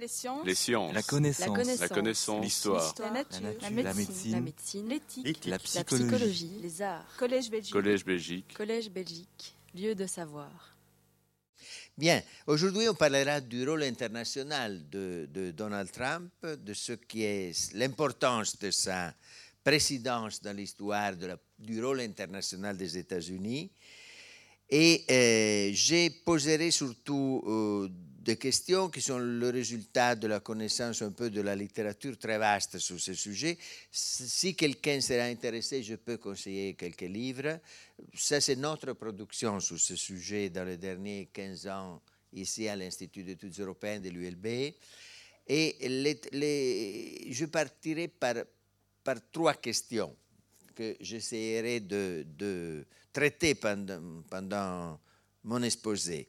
[0.00, 0.46] Les sciences.
[0.46, 0.94] Les sciences.
[0.94, 1.78] La connaissance.
[1.80, 2.42] La connaissance.
[2.44, 2.94] L'histoire.
[2.98, 3.40] La nature.
[3.42, 3.82] La La nature.
[3.84, 3.94] La médecine.
[3.94, 4.32] médecine.
[4.32, 4.88] La médecine.
[4.88, 5.44] L'éthique.
[5.44, 6.06] La La psychologie.
[6.08, 6.58] psychologie.
[6.62, 7.16] Les arts.
[7.18, 7.72] Collège Belgique.
[7.72, 8.54] Collège Belgique.
[8.56, 9.54] Collège Belgique.
[9.74, 10.50] Lieu de savoir.
[11.98, 17.72] Bien, aujourd'hui on parlera du rôle international de, de Donald Trump, de ce qui est
[17.74, 19.14] l'importance de sa
[19.62, 23.70] présidence dans l'histoire de la- du rôle international des États-Unis.
[24.70, 27.88] Et euh, je poserai surtout euh,
[28.20, 32.36] des questions qui sont le résultat de la connaissance un peu de la littérature très
[32.36, 33.56] vaste sur ce sujet.
[33.90, 37.58] Si quelqu'un sera intéressé, je peux conseiller quelques livres.
[38.14, 42.02] Ça, c'est notre production sur ce sujet dans les derniers 15 ans
[42.34, 44.74] ici à l'Institut d'études européennes de l'ULB.
[45.46, 45.76] Et
[47.30, 48.34] je partirai par,
[49.02, 50.14] par trois questions
[50.74, 55.00] que j'essaierai de, de traiter pendant, pendant
[55.42, 56.28] mon exposé.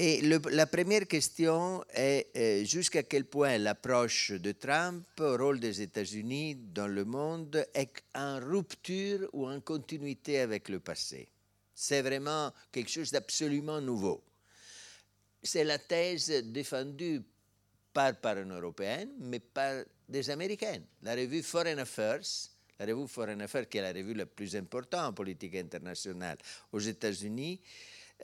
[0.00, 6.54] Et la première question est euh, jusqu'à quel point l'approche de Trump rôle des États-Unis
[6.54, 11.26] dans le monde est en rupture ou en continuité avec le passé?
[11.74, 14.22] C'est vraiment quelque chose d'absolument nouveau.
[15.42, 17.20] C'est la thèse défendue
[17.92, 20.84] par une Européenne, mais par des Américaines.
[21.02, 22.22] La revue Foreign Affairs,
[22.78, 26.38] la revue Foreign Affairs, qui est la revue la plus importante en politique internationale
[26.70, 27.60] aux États-Unis,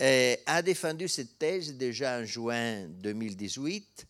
[0.01, 4.07] a défendu cette thèse déjà en juin 2018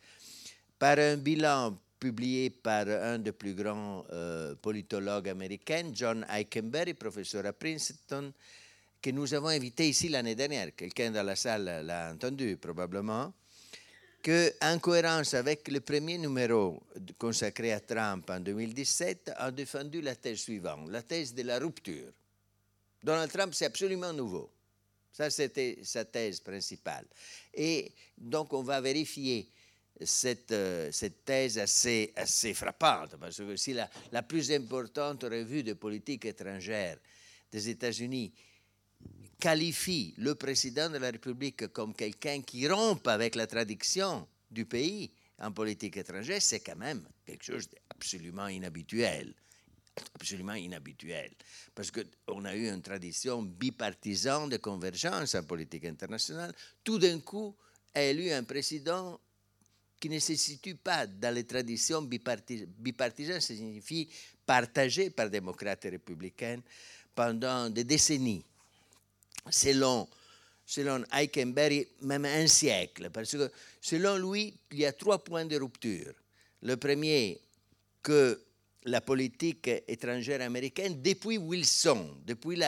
[0.78, 7.46] par un bilan publié par un des plus grands euh, politologues américains, John Eikenberry, professeur
[7.46, 8.30] à Princeton,
[9.00, 10.74] que nous avons invité ici l'année dernière.
[10.76, 13.32] Quelqu'un dans la salle l'a entendu probablement
[14.22, 16.82] que, en cohérence avec le premier numéro
[17.16, 22.12] consacré à Trump en 2017, a défendu la thèse suivante, la thèse de la rupture.
[23.02, 24.50] Donald Trump, c'est absolument nouveau.
[25.14, 27.06] Ça, c'était sa thèse principale.
[27.54, 29.48] Et donc, on va vérifier
[30.02, 35.62] cette, euh, cette thèse assez, assez frappante, parce que si la, la plus importante revue
[35.62, 36.98] de politique étrangère
[37.52, 38.32] des États-Unis
[39.38, 45.12] qualifie le président de la République comme quelqu'un qui rompt avec la tradition du pays
[45.38, 49.32] en politique étrangère, c'est quand même quelque chose d'absolument inhabituel.
[50.14, 51.30] Absolument inhabituel.
[51.74, 56.52] Parce qu'on a eu une tradition bipartisane de convergence en politique internationale.
[56.82, 57.54] Tout d'un coup,
[57.94, 59.20] a élu un président
[60.00, 64.08] qui ne se situe pas dans les traditions bipartis- bipartisanes, ça signifie
[64.44, 66.60] partagé par démocrates et républicains
[67.14, 68.44] pendant des décennies
[69.48, 70.08] selon,
[70.66, 73.10] selon Eikenberry, même un siècle.
[73.10, 73.50] Parce que
[73.80, 76.12] selon lui, il y a trois points de rupture.
[76.62, 77.40] Le premier,
[78.02, 78.42] que
[78.84, 82.60] la politique étrangère américaine, depuis Wilson, depuis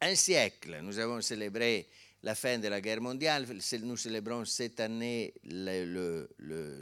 [0.00, 1.88] un siècle, nous avons célébré
[2.22, 3.46] la fin de la guerre mondiale,
[3.82, 6.28] nous célébrons cette année le,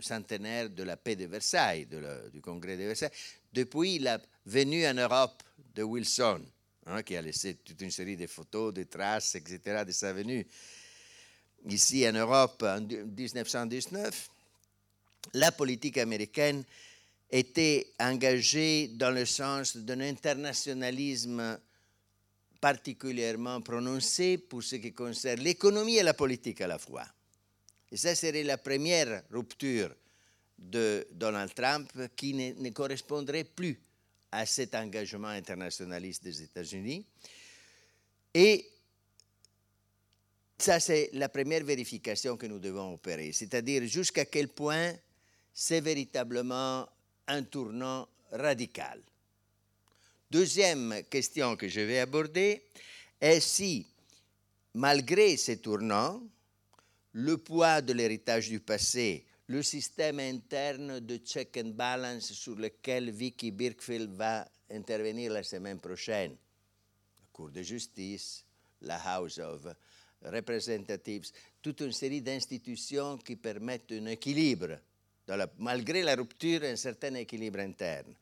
[0.00, 1.86] centenaire de la paix de Versailles,
[2.32, 3.10] du congrès de Versailles,
[3.52, 5.42] depuis la venue en Europe
[5.74, 6.42] de Wilson,
[6.86, 10.46] hein, qui a laissé toute une série de photos, de traces, etc., de sa venue
[11.68, 14.30] ici en Europe en 1919,
[15.34, 16.64] la politique américaine
[17.30, 21.58] était engagée dans le sens d'un internationalisme
[22.60, 27.06] particulièrement prononcé pour ce qui concerne l'économie et la politique à la fois.
[27.90, 29.94] Et ça serait la première rupture
[30.58, 33.78] de Donald Trump qui ne correspondrait plus
[34.32, 37.06] à cet engagement internationaliste des États-Unis.
[38.34, 38.66] Et
[40.58, 44.94] ça, c'est la première vérification que nous devons opérer, c'est-à-dire jusqu'à quel point
[45.52, 46.88] c'est véritablement
[47.28, 49.00] un tournant radical.
[50.30, 52.62] Deuxième question que je vais aborder
[53.20, 53.86] est si,
[54.74, 56.22] malgré ces tournants,
[57.12, 63.10] le poids de l'héritage du passé, le système interne de check and balance sur lequel
[63.10, 68.44] Vicky Birkfield va intervenir la semaine prochaine, la Cour de justice,
[68.82, 69.66] la House of
[70.22, 71.30] Representatives,
[71.62, 74.78] toute une série d'institutions qui permettent un équilibre,
[75.58, 78.14] malgré la rupture, un certain équilibre interne.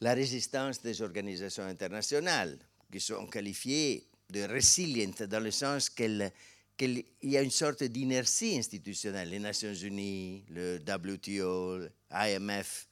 [0.00, 2.58] La résistance des organisations internationales,
[2.90, 6.30] qui sont qualifiées de résilientes dans le sens qu'il
[7.22, 9.30] y a une sorte d'inertie institutionnelle.
[9.30, 12.86] Les Nations Unies, le WTO, l'IMF,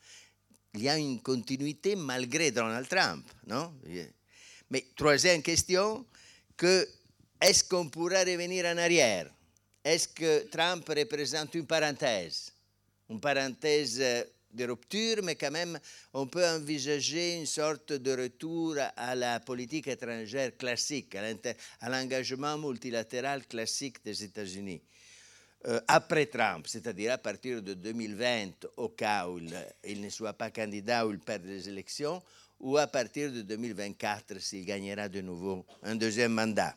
[0.75, 3.29] il y a une continuité malgré Donald Trump,
[4.71, 6.07] Mais troisième question,
[6.57, 6.89] que
[7.41, 9.29] est-ce qu'on pourra revenir en arrière?
[9.85, 12.52] Est-ce que Trump représente une parenthèse?
[13.13, 14.25] Une parenthèse euh,
[14.55, 15.79] de rupture, mais quand même,
[16.15, 23.47] on peut envisager une sorte de retour à- la politique étrangère classique, à l'engagement multilatéral
[23.47, 24.81] classique des États-Unis.
[25.67, 29.39] euh, après Trump, c'est-à-dire à partir de 2020, au cas où
[29.85, 32.21] il, ne soit pas candidat ou il perd les élections,
[32.59, 36.75] ou à partir de 2024, s'il gagnera de nouveau un deuxième mandat.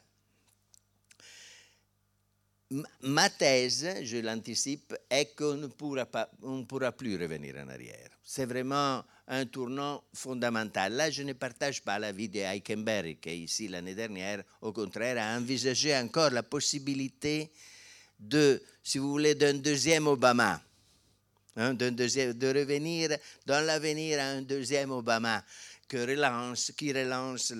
[3.02, 6.08] Ma thèse, je l'anticipe, est qu'on ne pourra,
[6.42, 8.10] on pourra plus revenir en arrière.
[8.24, 10.94] C'est vraiment un tournant fondamental.
[10.94, 15.38] Là, je ne partage pas l'avis de Heikenberg, qui ici l'année dernière, au contraire, a
[15.38, 17.52] envisagé encore la possibilité
[18.20, 20.60] de, si vous voulez, d'un deuxième Obama,
[21.56, 23.16] hein, de revenir
[23.46, 25.44] dans l'avenir à un deuxième Obama
[25.88, 27.54] qui relance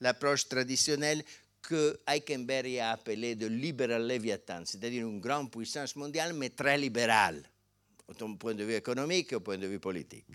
[0.00, 1.24] l'approche traditionnelle
[1.62, 7.42] que Heikenberg a appelée de libéral léviathan, c'est-à-dire une grande puissance mondiale, mais très libérale,
[8.08, 10.26] au point de vue économique et au point de vue politique.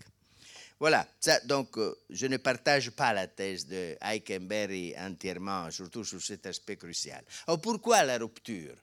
[0.80, 1.08] Voilà,
[1.44, 6.76] donc euh, je ne partage pas la thèse de Heikenberg entièrement, surtout sur cet aspect
[6.76, 7.24] crucial.
[7.46, 8.76] Alors pourquoi la rupture?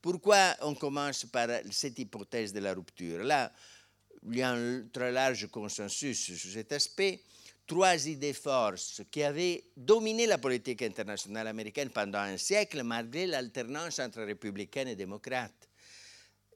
[0.00, 3.22] Pourquoi on commence par cette hypothèse de la rupture?
[3.22, 3.52] Là,
[4.26, 7.20] il y a un très large consensus sur cet aspect.
[7.66, 13.98] Trois idées forces qui avaient dominé la politique internationale américaine pendant un siècle, malgré l'alternance
[14.00, 15.68] entre républicains et démocrates.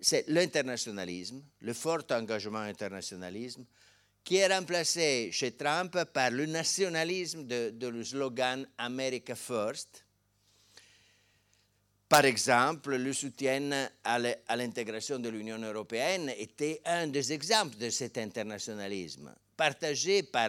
[0.01, 3.65] C'est l'internationalisme, le fort engagement internationalisme,
[4.23, 10.05] qui est remplacé chez Trump par le nationalisme de, de le slogan America First,
[12.09, 18.17] par exemple, le soutien à l'intégration de l'Union européenne était un des exemples de cet
[18.17, 20.49] internationalisme, partagé par,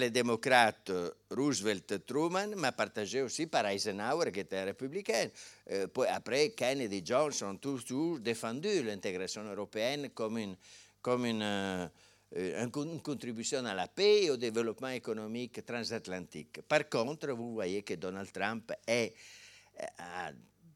[0.00, 0.90] les démocrates
[1.30, 5.28] Roosevelt Truman, mais partagé aussi par Eisenhower, qui était républicain.
[5.70, 11.88] Euh, après, Kennedy et Johnson ont toujours défendu l'intégration européenne comme euh,
[12.34, 16.62] une, contribution à la paix et au développement économique transatlantique.
[16.66, 19.14] Par contre, vous voyez que Donald Trump est,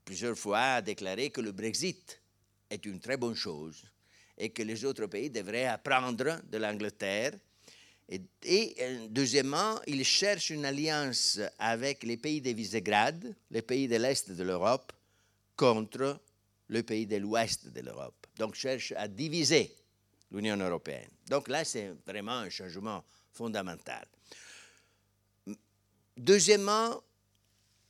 [0.04, 2.20] plusieurs fois a déclaré que le Brexit
[2.68, 3.84] est une très bonne chose
[4.38, 7.32] et que les autres pays devraient apprendre de l'Angleterre.
[8.08, 13.96] Et, euh, deuxièmement, il cherche une alliance avec les pays de Visegrad, les pays de
[13.96, 14.92] l'Est de l'Europe,
[15.54, 16.20] contre
[16.70, 18.26] les pays de l'Ouest de l'Europe.
[18.36, 19.76] Donc, cherche à diviser
[20.32, 21.10] l'Union européenne.
[21.28, 24.06] Donc là, c'est vraiment un changement fondamental.
[26.16, 27.02] Deuxièmement,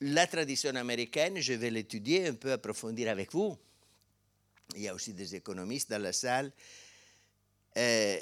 [0.00, 3.56] la tradition américaine, je vais l'étudier un peu approfondir avec vous.
[4.74, 6.52] Il y a aussi des économistes dans la salle.
[7.76, 8.18] Euh,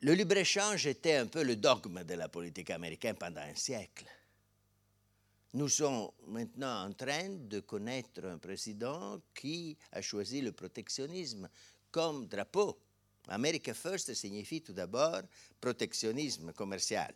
[0.00, 4.06] le libre-échange était un peu le dogme de la politique américaine pendant un siècle.
[5.54, 11.48] Nous sommes maintenant en train de connaître un président qui a choisi le protectionnisme
[11.90, 12.78] comme drapeau.
[13.28, 15.22] America First signifie tout d'abord
[15.60, 17.14] protectionnisme commercial,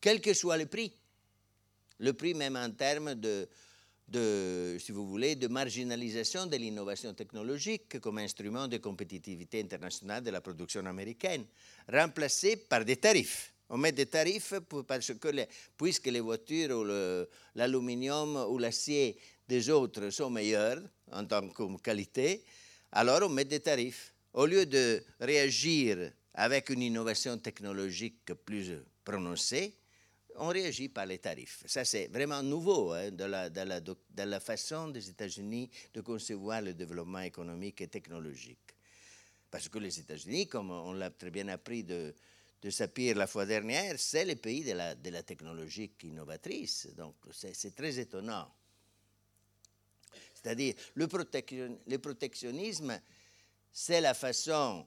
[0.00, 0.92] quel que soit le prix
[1.98, 8.18] le prix même en termes de, si vous voulez, de marginalisation de l'innovation technologique comme
[8.18, 11.44] instrument de compétitivité internationale de la production américaine,
[11.92, 13.52] remplacé par des tarifs.
[13.70, 14.54] On met des tarifs
[14.86, 15.46] parce que
[15.76, 16.84] puisque les voitures ou
[17.54, 20.80] l'aluminium ou l'acier des autres sont meilleurs
[21.12, 22.42] en tant que qualité,
[22.92, 24.14] alors on met des tarifs.
[24.32, 29.74] Au lieu de réagir avec une innovation technologique plus prononcée,
[30.38, 31.64] on réagit par les tarifs.
[31.66, 37.80] Ça, c'est vraiment nouveau hein, dans, la, façon des États-Unis de concevoir le développement économique
[37.80, 38.74] et technologique.
[39.50, 42.14] Parce que les États-Unis, comme on l'a très bien appris de,
[42.62, 46.88] de Sapir la fois dernière, c'est le pays de la, de technologie innovatrice.
[46.96, 48.50] Donc, c'est très étonnant.
[50.34, 53.00] C'est-à-dire, le protectionnisme,
[53.72, 54.86] c'est la façon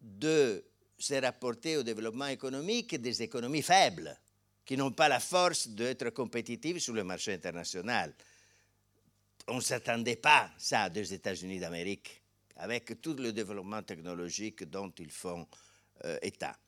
[0.00, 0.64] de
[0.98, 4.18] se rapporter au développement économique des économies faibles
[4.66, 8.12] qui n'ont pas la force d'être compétitives sur le marché international.
[9.46, 12.20] On ne s'attendait pas ça des États-Unis d'Amérique,
[12.56, 15.46] avec tout le développement technologique dont ils font
[16.04, 16.58] euh, état.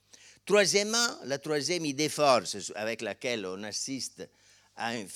[0.46, 4.28] Troisièmement, la troisième idée force avec laquelle on assiste
[4.76, 5.08] à une,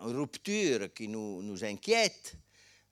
[0.00, 2.34] rupture qui nous, nous inquiète,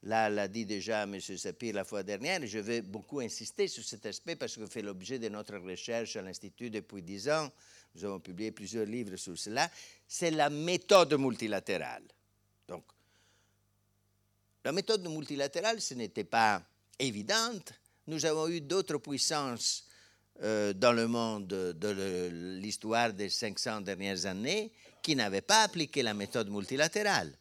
[0.03, 1.19] là l'a dit déjà M.
[1.19, 5.19] Sapir la fois dernière, je vais beaucoup insister sur cet aspect parce que fait l'objet
[5.19, 7.51] de notre recherche à l'Institut depuis dix ans,
[7.95, 9.71] nous avons publié plusieurs livres sur cela,
[10.07, 12.05] c'est la méthode multilatérale.
[12.67, 12.85] Donc,
[14.65, 16.63] la méthode multilatérale, ce n'était pas
[16.99, 17.73] évidente.
[18.07, 19.87] Nous avons eu d'autres puissances
[20.43, 26.15] euh, dans le monde de l'histoire des 500 dernières années qui n'avaient pas appliqué la
[26.15, 27.33] méthode multilatérale.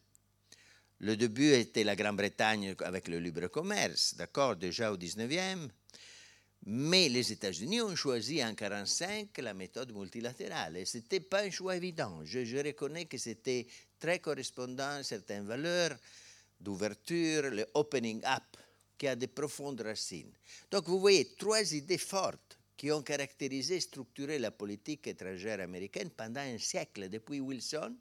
[1.00, 5.70] Le début était la Grande-Bretagne avec le libre commerce, d'accord, déjà au 19e,
[6.66, 11.76] mais les États-Unis ont choisi en 1945 la méthode multilatérale ce n'était pas un choix
[11.76, 12.22] évident.
[12.24, 13.68] Je, reconnais que c'était
[14.00, 15.98] très correspondant à certaines valeurs
[16.60, 18.58] d'ouverture, le opening up,
[18.98, 20.32] qui a de profondes racines.
[20.72, 26.10] Donc vous voyez trois idées fortes qui ont caractérisé et structuré la politique étrangère américaine
[26.10, 27.96] pendant un siècle, depuis Wilson,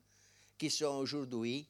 [0.57, 1.66] qui sont aujourd'hui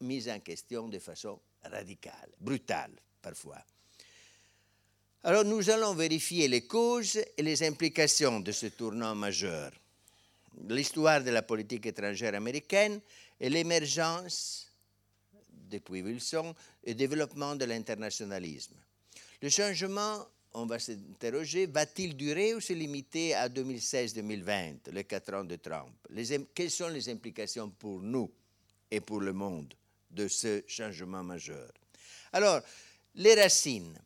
[0.00, 2.92] mises en question de façon radicale, brutale
[3.22, 3.62] parfois.
[5.24, 9.72] Alors nous allons vérifier les causes et les implications de ce tournant majeur,
[10.68, 13.00] l'histoire de la politique étrangère américaine
[13.40, 14.70] et l'émergence,
[15.68, 18.76] depuis Wilson, et développement de l'internationalisme.
[19.42, 25.44] Le changement, on va s'interroger, va-t-il durer ou se limiter à 2016-2020, les quatre ans
[25.44, 25.90] de Trump?
[26.10, 28.30] Les, Quelles sont les implications pour nous
[28.90, 29.74] et pour le monde
[30.10, 31.70] de ce changement majeur?
[32.32, 32.60] Alors,
[33.16, 33.98] les racines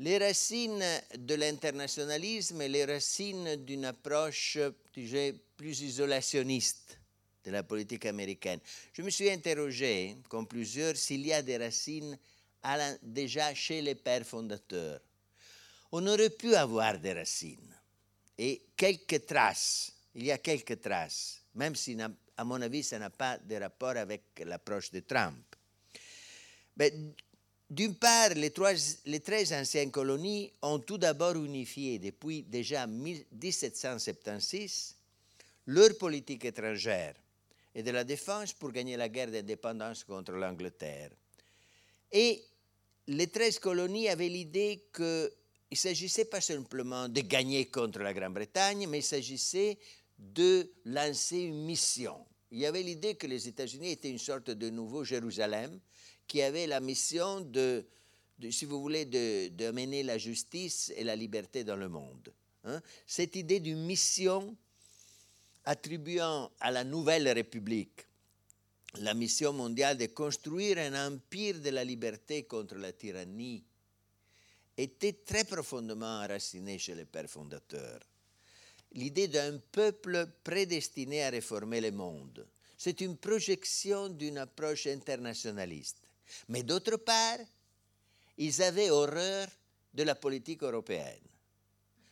[0.00, 0.82] les racines
[1.14, 4.58] de l'internationalisme et les racines d'une approche
[5.56, 6.98] plus isolationniste
[7.44, 8.60] de la politique américaine.
[8.94, 12.18] Je me suis interrogé, comme plusieurs, s'il y a des racines
[13.02, 15.00] déjà chez les pères fondateurs.
[15.92, 17.76] On aurait pu avoir des racines
[18.38, 19.92] et quelques traces.
[20.14, 21.94] Il y a quelques traces, même si,
[22.38, 25.44] à mon avis, ça n'a pas de rapport avec l'approche de Trump.
[26.78, 26.90] Mais
[27.70, 28.72] d'une part, les, trois,
[29.06, 34.96] les 13 anciennes colonies ont tout d'abord unifié depuis déjà 1776
[35.66, 37.14] leur politique étrangère
[37.72, 41.10] et de la défense pour gagner la guerre d'indépendance contre l'Angleterre.
[42.10, 42.42] Et
[43.06, 45.30] les 13 colonies avaient l'idée qu'il
[45.70, 49.78] ne s'agissait pas simplement de gagner contre la Grande-Bretagne, mais il s'agissait
[50.18, 52.16] de lancer une mission.
[52.50, 55.78] Il y avait l'idée que les États-Unis étaient une sorte de nouveau Jérusalem,
[56.30, 57.84] qui avait la mission de,
[58.50, 62.32] si vous voulez, de, mener la justice et la liberté dans le monde.
[62.62, 62.80] Hein.
[63.04, 64.56] Cette idée d'une mission
[65.64, 68.06] attribuant à la nouvelle République
[68.98, 73.64] la mission mondiale de construire un empire de la liberté contre la tyrannie
[74.76, 78.00] était très profondément enracinée chez les pères fondateurs.
[78.92, 82.46] L'idée d'un peuple prédestiné à réformer le monde,
[82.78, 86.09] c'est une projection d'une approche internationaliste.
[86.48, 87.38] Mais d'autre part,
[88.38, 89.48] ils avaient horreur
[89.92, 91.20] de la politique européenne,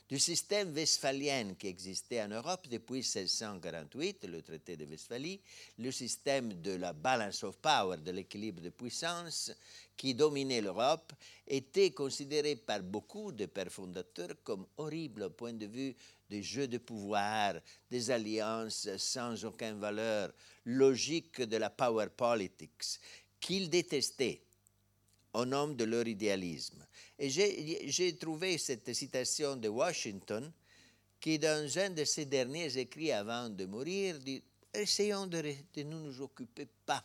[0.09, 5.41] du système westphalien qui existait en Europe depuis 1648, le traité de Westphalie,
[5.79, 9.53] le système de la balance of power, de l'équilibre de puissance
[9.97, 11.13] qui dominait l'Europe,
[11.47, 15.95] était considéré par beaucoup de pères fondateurs comme horrible au point de vue
[16.29, 17.55] des jeux de pouvoir,
[17.91, 20.33] des alliances sans aucune valeur,
[20.65, 22.99] logique de la power politics,
[23.41, 24.43] qu'ils détestaient
[25.35, 26.85] au nom de leur idéalisme.
[27.19, 30.53] Et j'ai trouvé cette citation de Washington
[31.21, 34.43] qui, dans un de ses derniers écrits avant de mourir, dit
[34.73, 35.43] Essayons de,
[35.77, 37.05] ne nous occuper pas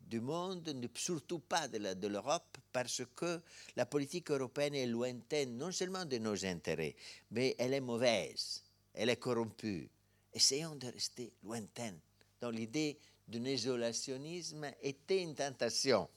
[0.00, 3.40] du monde, surtout pas de l'Europe, parce que
[3.76, 6.94] la politique européenne est lointaine non seulement de nos intérêts,
[7.30, 8.62] mais elle est mauvaise,
[8.94, 9.88] elle est corrompue.
[10.32, 11.98] Essayons de rester lointaine
[12.40, 16.08] dans l'idée d'un isolationnisme était une tentation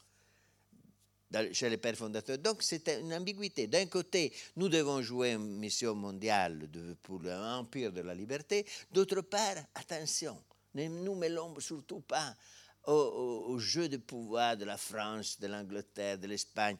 [1.51, 2.37] chez les pères fondateurs.
[2.37, 3.67] Donc c'est une ambiguïté.
[3.67, 6.69] D'un côté, nous devons jouer une mission mondiale
[7.03, 8.65] pour l'empire de la liberté.
[8.91, 10.41] D'autre part, attention,
[10.73, 12.35] ne nous mêlons surtout pas
[12.85, 16.77] au, jeu de pouvoir de la France, de l'Angleterre, de l'Espagne,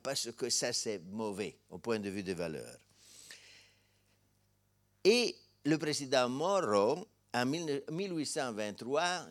[0.00, 2.78] parce que ça c'est mauvais au point de vue des valeurs.
[5.02, 9.26] Et le président Morrow en 1823,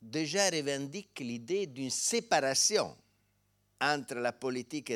[0.00, 2.96] déjà revendique l'idée d'une séparation
[3.80, 4.92] entre la politique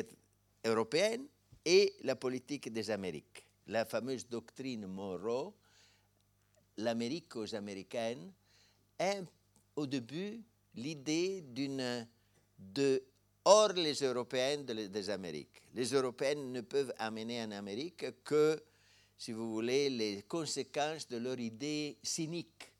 [0.65, 1.25] européenne
[1.63, 3.45] et la politique des Amériques.
[3.67, 5.53] La fameuse doctrine Monroe,
[6.77, 8.31] l'Amérique aux Américaines,
[8.97, 9.23] est
[9.75, 10.41] au début
[10.75, 12.07] l'idée d'une
[12.57, 13.03] de
[13.45, 15.61] hors les Européennes des Amériques.
[15.73, 18.61] Les Européennes ne peuvent amener en Amérique que
[19.17, 22.71] si vous voulez, les conséquences de leur idée cynique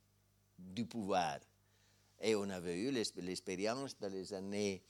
[0.58, 1.40] du pouvoir.
[2.22, 4.82] Et on avait eu l'expérience dans les années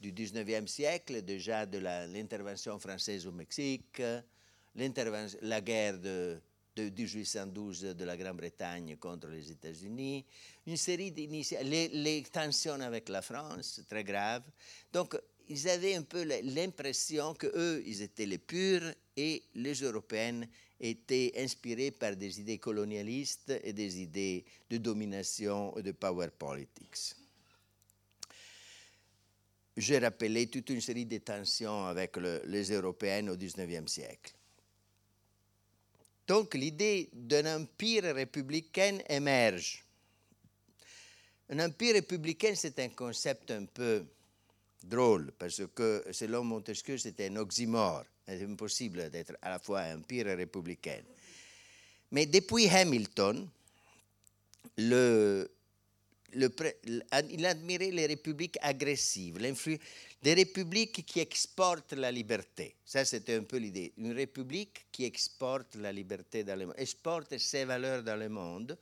[0.00, 4.02] du 19e siècle, déjà de l'intervention française au Mexique,
[4.74, 6.38] la guerre de,
[6.76, 10.24] de 1812 de la Grande-Bretagne contre les États-Unis,
[10.66, 14.44] une série d'initiatives, les, les, tensions avec la France, très graves.
[14.92, 15.16] Donc,
[15.48, 20.46] ils avaient un peu l'impression qu'eux, ils étaient les purs et les Européennes
[20.80, 27.14] étaient inspirées par des idées colonialistes et des idées de domination et de power politics.
[29.76, 34.34] J'ai rappelé toute une série de tensions avec les Européennes au XIXe siècle.
[36.26, 39.84] Donc l'idée d'un empire républicain émerge.
[41.48, 44.04] Un empire républicain, c'est un concept un peu
[44.82, 48.04] drôle, parce que selon Montesquieu, c'était un oxymore.
[48.26, 51.00] C'est impossible d'être à la fois empire et républicain.
[52.10, 53.48] Mais depuis Hamilton,
[54.78, 55.48] le,
[56.32, 56.50] le,
[57.30, 59.38] il admirait les républiques agressives,
[60.22, 62.74] des républiques qui exportent la liberté.
[62.84, 63.92] Ça, c'était un peu l'idée.
[63.96, 68.76] Une république qui exporte la liberté dans le monde, exporte ses valeurs dans le monde,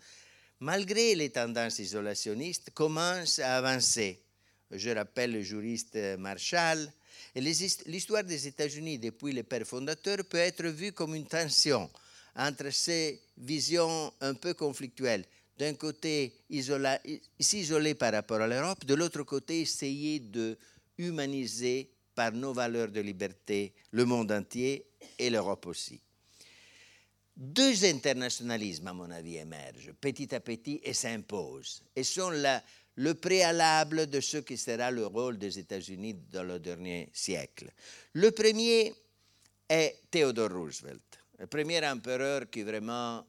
[0.61, 4.24] malgré les tendances isolationnistes, commence à avancer.
[4.71, 6.91] Je rappelle le juriste Marshall.
[7.37, 11.91] L'histoire des États-Unis depuis les pères fondateurs peut être vue comme une tension
[12.37, 15.25] entre ces visions un peu conflictuelles.
[15.57, 16.35] D'un côté,
[17.39, 20.59] s'isoler par rapport à l'Europe, de l'autre côté, essayer de
[20.99, 24.87] humaniser par nos valeurs de liberté le monde entier
[25.19, 26.01] et l'Europe aussi.
[27.37, 32.31] Deux internationalismes, à mon avis, émergent petit à petit et s'imposent, et sont
[32.97, 37.71] le préalable de ce qui sera le rôle des États-Unis dans le dernier siècle.
[38.13, 38.93] Le premier
[39.69, 43.27] est Theodore Roosevelt, le premier empereur qui vraiment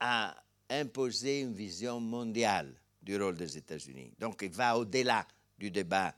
[0.00, 0.36] a,
[0.70, 4.12] imposé une vision mondiale du rôle des États-Unis.
[4.18, 5.26] Donc il va au-delà
[5.58, 6.14] du débat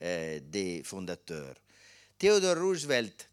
[0.00, 1.56] euh, des fondateurs.
[2.16, 3.28] Theodore Roosevelt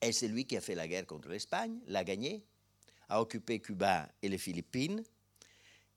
[0.00, 2.42] est celui qui a fait la guerre contre l'Espagne, l'a gagnée,
[3.08, 5.04] a occupé Cuba et les Philippines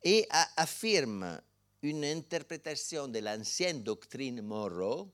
[0.04, 0.28] et
[0.58, 1.42] affirme
[1.84, 5.08] une interprétation de l'ancienne doctrine Monroe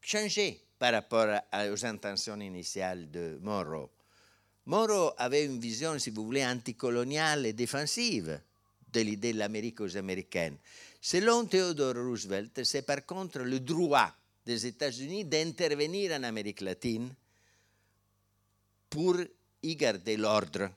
[0.00, 3.88] changée par rapport aux intentions initiales de Monroe.
[4.66, 8.40] Monroe avait une vision, si vous voulez, anticoloniale et défensive
[8.92, 10.56] de l'idée de l'Amérique aux Américaines.
[11.00, 14.10] Selon Theodore Roosevelt, c'est par contre le droit
[14.46, 17.14] des États-Unis d'intervenir en Amérique latine
[18.88, 19.16] pour
[19.62, 20.70] y garder l'ordre.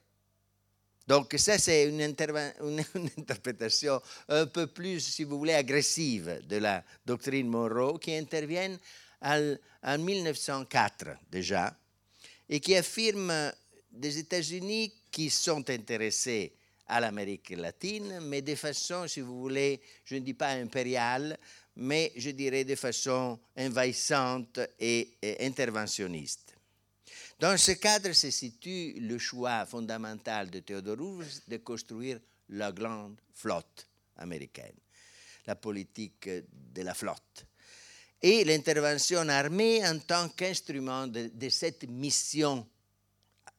[1.08, 7.48] Donc ça, c'est une, interprétation un peu plus, si vous voulez, agressive de la doctrine
[7.48, 8.78] Monroe qui intervient
[9.22, 11.76] en 1904 déjà,
[12.50, 13.52] et qui affirme
[13.92, 16.54] des États-Unis qui sont intéressés
[16.88, 21.38] à l'Amérique latine, mais de façon, si vous voulez, je ne dis pas impériale,
[21.76, 25.10] mais je dirais de façon envahissante et
[25.42, 26.47] interventionniste.
[27.40, 32.20] Dans ce cadre se situe le choix fondamental de Theodore Roosevelt de construire
[32.50, 34.76] la grande flotte américaine,
[35.46, 37.46] la politique de la flotte
[38.22, 42.68] et l'intervention armée en tant qu'instrument de, cette mission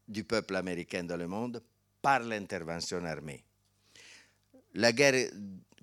[0.06, 1.62] du peuple américain dans le monde
[2.02, 3.44] par l'intervention armée.
[4.74, 5.30] La guerre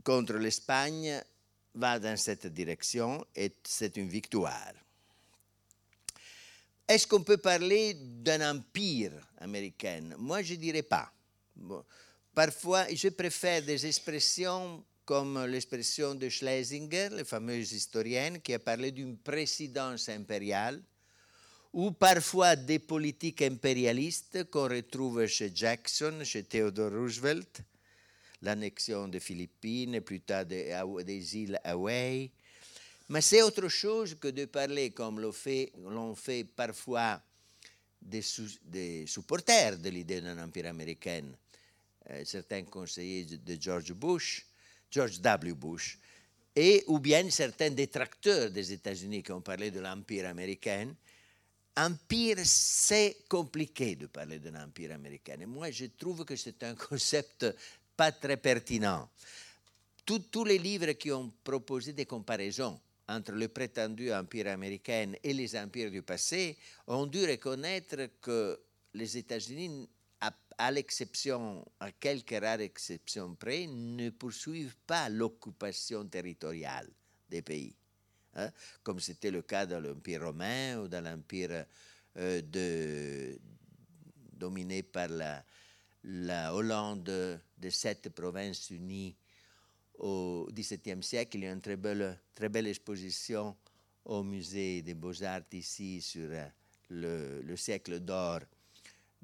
[0.04, 1.22] contre l'Espagne
[1.74, 4.74] va dans cette direction et c'est une victoire.
[6.88, 10.02] Est-ce qu'on peut parler d'un empire américain?
[10.18, 11.12] Moi, je ne dirais pas.
[12.34, 18.92] Parfois, je préfère des expressions comme l'expression de Schlesinger, le fameux historien, qui a parlé
[18.92, 20.82] d'une présidence impériale,
[21.74, 27.62] ou parfois des politiques impérialistes qu'on retrouve chez Jackson, chez Theodore Roosevelt,
[28.42, 32.32] l'annexion des Philippines, plus tard des, îles Hawaii.
[33.10, 37.22] Mais c'est autre chose que de parler, comme l'ont fait, parfois
[38.02, 38.24] des,
[38.64, 41.24] des supporters de l'idée d'un empire américain,
[42.10, 44.48] euh, certains conseillers de George Bush,
[44.90, 45.54] George W.
[45.54, 46.00] Bush,
[46.56, 50.96] et ou bien certains détracteurs des États-Unis qui ont parlé de l'Empire américain.
[51.78, 55.36] Empire, c'est compliqué de parler d'un empire américain.
[55.42, 57.46] Et moi, je trouve que c'est un concept
[57.96, 59.10] pas très pertinent.
[60.06, 65.56] Tous les livres qui ont proposé des comparaisons entre le prétendu empire américain et les
[65.58, 68.60] empires du passé ont dû reconnaître que
[68.94, 69.88] les États-Unis
[70.58, 76.90] à l'exception, à quelques rares exceptions près, ne poursuivent pas l'occupation territoriale
[77.30, 77.76] des pays,
[78.36, 78.50] hein,
[78.84, 81.66] comme c'était le cas dans l'Empire romain ou dans l'Empire
[82.18, 83.36] euh,
[84.32, 85.44] dominé par la,
[86.04, 89.16] la Hollande des sept provinces unies
[90.00, 91.38] au XVIIe siècle.
[91.38, 93.56] Il y a une très belle, très belle exposition
[94.06, 96.30] au musée des beaux-arts ici sur
[96.90, 98.42] le, le siècle d'or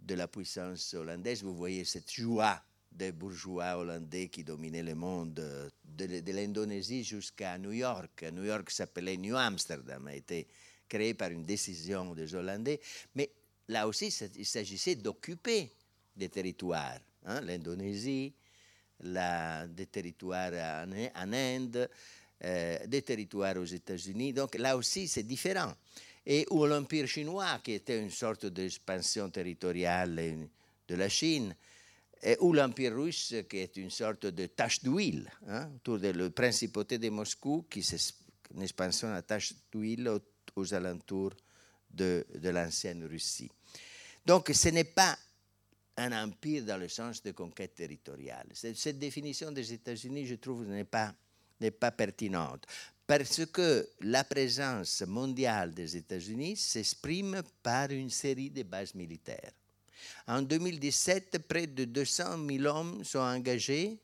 [0.02, 5.34] de la puissance hollandaise, vous voyez cette joie des bourgeois hollandais qui dominaient le monde,
[5.34, 8.26] de, l'Indonésie jusqu'à New York.
[8.34, 10.48] New York s'appelait New Amsterdam, a été
[10.90, 12.82] créé par une décision des Hollandais.
[13.16, 13.32] Mais
[13.70, 15.72] là aussi, il s'agissait d'occuper
[16.16, 17.00] des territoires.
[17.26, 18.34] Hein, L'Indonésie,
[19.02, 20.86] des territoires
[21.16, 21.90] en, Inde,
[22.44, 24.34] euh, des territoires aux États-Unis.
[24.34, 25.74] Donc là aussi, c'est différent
[26.26, 30.48] et ou l'Empire chinois, qui était une sorte d'expansion territoriale
[30.88, 31.56] de la Chine.
[32.40, 37.00] ou l'Empire russe, qui est une sorte de tache d'huile hein, autour de la principauté
[37.00, 38.14] de Moscou, qui est
[38.54, 40.22] une expansion à tache d'huile aux,
[40.56, 41.34] aux, alentours
[41.90, 43.50] de, de l'ancienne Russie.
[44.24, 45.18] Donc, ce n'est pas
[46.02, 48.48] un empire dans le sens de conquête territoriale.
[48.54, 51.14] Cette définition des États-Unis, je trouve, n'est pas,
[51.92, 52.66] pertinente
[53.06, 59.52] parce que la présence mondiale des États-Unis s'exprime par une série de bases militaires.
[60.28, 64.00] En 2017, près de 200 000 hommes sont engagés,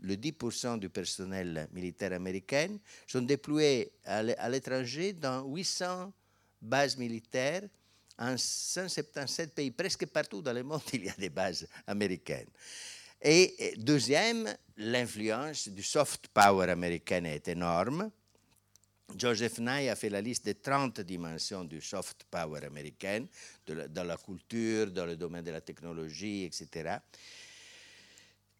[0.00, 2.76] le 10% du personnel militaire américain,
[3.06, 6.12] sont déployés à l'étranger dans 800
[6.60, 7.62] bases militaires
[8.20, 12.48] en 177 pays, presque partout dans le monde, il y a des bases américaines.
[13.22, 18.10] Et deuxième, l'influence du soft power américain est énorme.
[19.16, 23.26] Joseph Nye a fait la liste des 30 dimensions du soft power américain,
[23.66, 26.98] dans la culture, dans le domaine de la technologie, etc.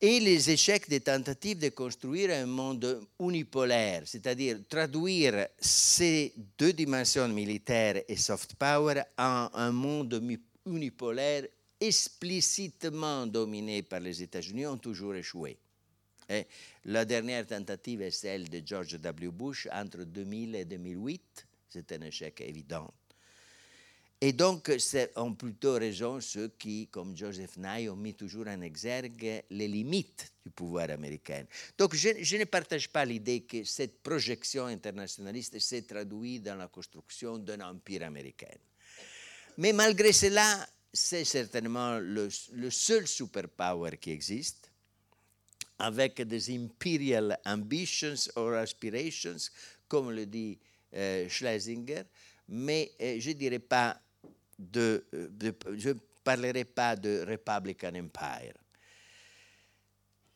[0.03, 7.29] Et les échecs des tentatives de construire un monde unipolaire, c'est-à-dire traduire ces deux dimensions
[7.29, 10.19] militaires et soft power en un monde
[10.65, 11.47] unipolaire
[11.79, 15.59] explicitement dominé par les États-Unis, ont toujours échoué.
[16.87, 19.31] La dernière tentative est celle de George W.
[19.31, 21.47] Bush entre 2000 et 2008.
[21.69, 22.91] C'est un échec évident.
[24.23, 24.71] Et donc,
[25.17, 30.31] ont plutôt raison ceux qui, comme Joseph Nye, ont mis toujours en exergue les limites
[30.45, 31.45] du pouvoir américain.
[31.79, 37.39] Donc, je, ne partage pas l'idée que cette projection internationaliste s'est traduite dans la construction
[37.39, 38.55] d'un empire américain.
[39.57, 42.29] Mais malgré cela, c'est certainement le,
[42.69, 44.71] seul superpower qui existe
[45.79, 49.39] avec des imperial ambitions or aspirations,
[49.89, 50.59] comme le dit
[50.93, 52.03] euh, Schlesinger,
[52.49, 53.99] mais euh, je dirais pas
[54.61, 55.05] de,
[55.77, 55.91] je
[56.23, 58.55] parlerai pas de Republican Empire.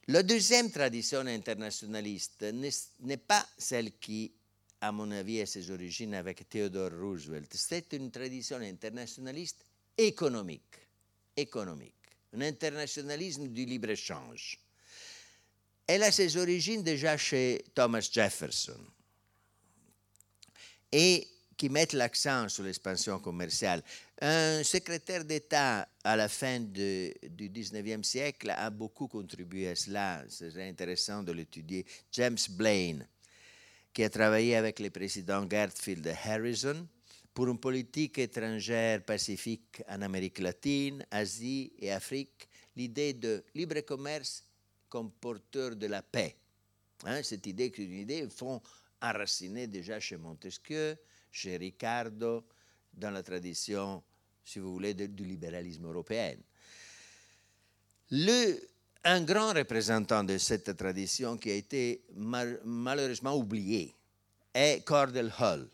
[0.08, 2.44] La deuxième tradition internationaliste
[3.00, 4.32] n'est pas celle qui,
[4.80, 7.52] à mon avis, a ses origines avec Theodore Roosevelt.
[7.54, 9.64] C'est une tradition internationaliste
[9.96, 10.76] économique,
[11.36, 11.94] économique,
[12.34, 14.58] un internationalisme du libre-échange
[15.86, 18.80] elle a ses origines déjà chez Thomas Jefferson
[20.90, 23.82] et qui met l'accent sur l'expansion commerciale.
[24.20, 30.24] Un secrétaire d'État à la fin du 19e siècle a beaucoup contribué à cela.
[30.28, 31.84] C'est intéressant de l'étudier.
[32.12, 33.06] James Blaine,
[33.92, 36.86] qui a travaillé avec le président Gertfield Harrison
[37.32, 44.44] pour une politique étrangère pacifique en Amérique latine, Asie et Afrique, l'idée de libre commerce
[44.88, 46.36] comme porteur de la paix.
[47.04, 48.62] Hein, cette idée est une idée font
[49.02, 50.96] enraciner déjà chez Montesquieu,
[51.34, 52.44] chez Ricardo,
[52.92, 54.02] dans la tradition,
[54.44, 56.36] si vous voulez, du libéralisme européen.
[58.10, 58.60] Le,
[59.02, 63.92] un grand représentant de cette tradition qui a été mal, malheureusement oublié
[64.54, 65.68] est Cordell Hull.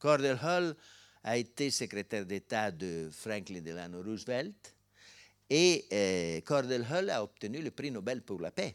[0.00, 0.74] Cordell Hull
[1.22, 4.74] a été secrétaire d'État de Franklin Delano Roosevelt
[5.48, 8.74] et euh, Cordell Hull a obtenu le prix Nobel pour la paix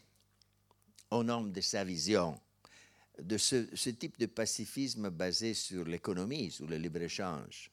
[1.10, 2.40] au nom de sa vision
[3.22, 7.70] de ce, type de pacifisme basé sur l'économie, sur le libre-échange.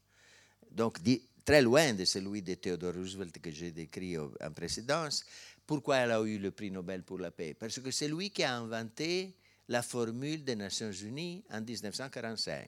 [0.71, 0.99] Donc,
[1.43, 5.25] très loin de celui de Theodore Roosevelt que j'ai décrit en précédence.
[5.65, 7.53] Pourquoi elle a eu le prix Nobel pour la paix?
[7.53, 9.35] Parce que c'est lui qui a inventé
[9.67, 12.67] la formule des Nations Unies en 1945.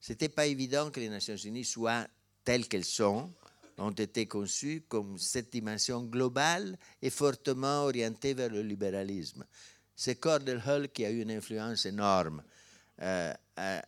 [0.00, 2.06] Ce n'était pas évident que les Nations Unies soient
[2.44, 3.32] telles qu'elles sont
[3.78, 9.44] ont été conçus comme cette dimension globale et fortement orientée vers le libéralisme.
[9.96, 12.42] C'est Cordell Hull qui a eu une influence énorme
[13.00, 13.82] euh, à,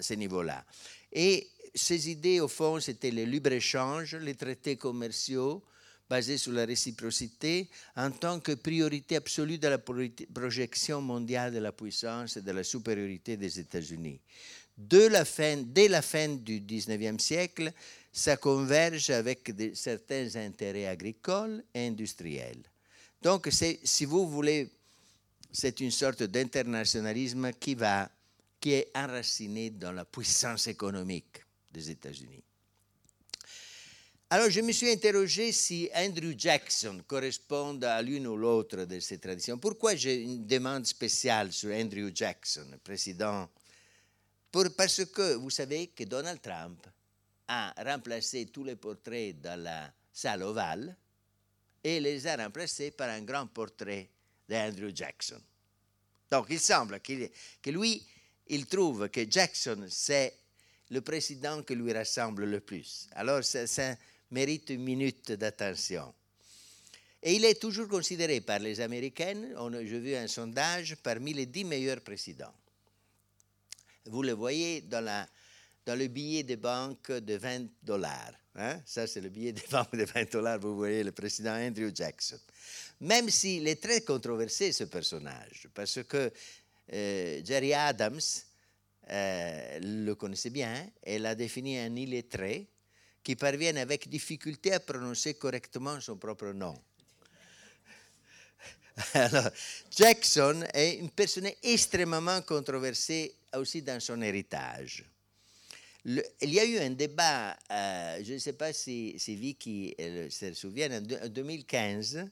[0.00, 0.64] ce niveau-là.
[1.12, 5.62] Et ces idées, au fond, c'était le libre-échange, les traités commerciaux
[6.08, 11.72] basés sur la réciprocité en tant que priorité absolue de la projection mondiale de la
[11.72, 14.20] puissance et de la supériorité des États-Unis.
[14.76, 17.72] De la fin, dès la fin du 19e siècle,
[18.10, 22.62] ça converge avec certains intérêts agricoles et industriels.
[23.22, 24.70] Donc, si vous voulez,
[25.52, 32.42] c'est une sorte d'internationalisme qui est enraciné dans la puissance économique des États-Unis.
[34.30, 39.18] Alors, je me suis interrogé si Andrew Jackson correspond à l'une ou l'autre de ces
[39.18, 39.58] traditions.
[39.58, 43.50] Pourquoi j'ai une demande spéciale sur Andrew Jackson, président?
[44.50, 46.86] Pour, Parce que vous savez que Donald Trump
[47.46, 50.96] a remplacé tous les portraits dans la salle ovale
[51.84, 54.08] et les a remplacés par un grand portrait
[54.48, 55.40] d'Andrew Jackson.
[56.30, 58.04] Donc il semble qu que lui,
[58.48, 60.34] il trouve que Jackson, c'est
[60.90, 63.08] le président qui lui rassemble le plus.
[63.12, 63.96] Alors ça,
[64.30, 66.14] mérite une minute d'attention.
[67.22, 71.64] Et il est toujours considéré par les Américains, j'ai vu un sondage, parmi les dix
[71.64, 72.52] meilleurs présidents.
[74.06, 75.28] Vous le voyez dans
[75.86, 78.32] le billet de banque de 20 dollars.
[78.56, 78.80] Hein?
[78.84, 80.58] Ça, c'est le billet de banque de 20 dollars.
[80.58, 82.38] Vous voyez le président Andrew Jackson.
[83.02, 86.32] Même s'il est très controversé, ce personnage, parce que
[86.92, 88.20] euh, Jerry Adams
[89.10, 92.68] euh, le connaissait bien, elle a défini un illettré
[93.24, 96.80] qui parvient avec difficulté à prononcer correctement son propre nom.
[99.90, 105.04] Jackson est une personne extrêmement controversée aussi dans son héritage.
[106.04, 109.92] il y a eu un débat, euh, je ne sais pas si Vicky
[110.30, 112.28] se souvient, en 2015,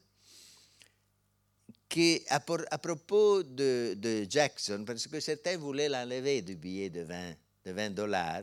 [1.91, 7.35] qui, à, propos de, Jackson, parce que certains voulaient l'enlever du billet de 20,
[7.67, 8.43] de 20 dollars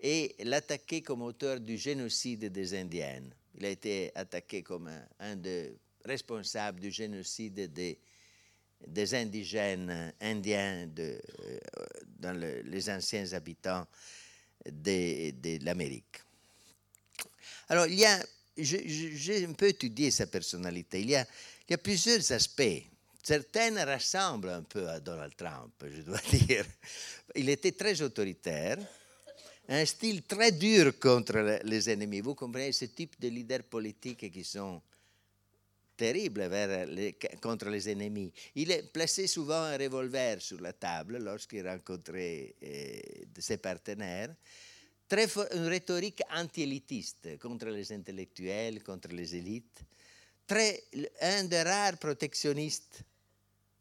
[0.00, 3.22] et l'attaquer comme auteur du génocide des Indiens.
[3.54, 7.98] Il a été attaqué comme un des responsable du génocide des,
[8.86, 11.58] des indigènes indiens de, euh,
[12.18, 13.86] dans les anciens habitants
[14.64, 16.22] de, de l'Amérique.
[17.68, 18.24] Alors, il y a,
[18.56, 21.00] j'ai un peu étudié sa personnalité.
[21.00, 22.82] Il y, a, plusieurs aspects.
[23.22, 26.64] Certaines ressemblent un peu à Donald Trump, je dois dire.
[27.34, 28.78] Il était très autoritaire,
[29.68, 32.20] un style très dur contre les ennemis.
[32.20, 34.80] Vous comprenez ce type de leaders politiques qui sont
[35.96, 38.32] terrible vers les, contre les ennemis.
[38.54, 43.00] Il placé souvent un revolver sur la table lorsqu'il rencontrait euh,
[43.38, 44.34] ses partenaires.
[45.08, 49.82] Très une rhétorique anti-élitiste contre les intellectuels, contre les élites.
[50.46, 50.84] Très,
[51.20, 53.02] un des rares protectionnistes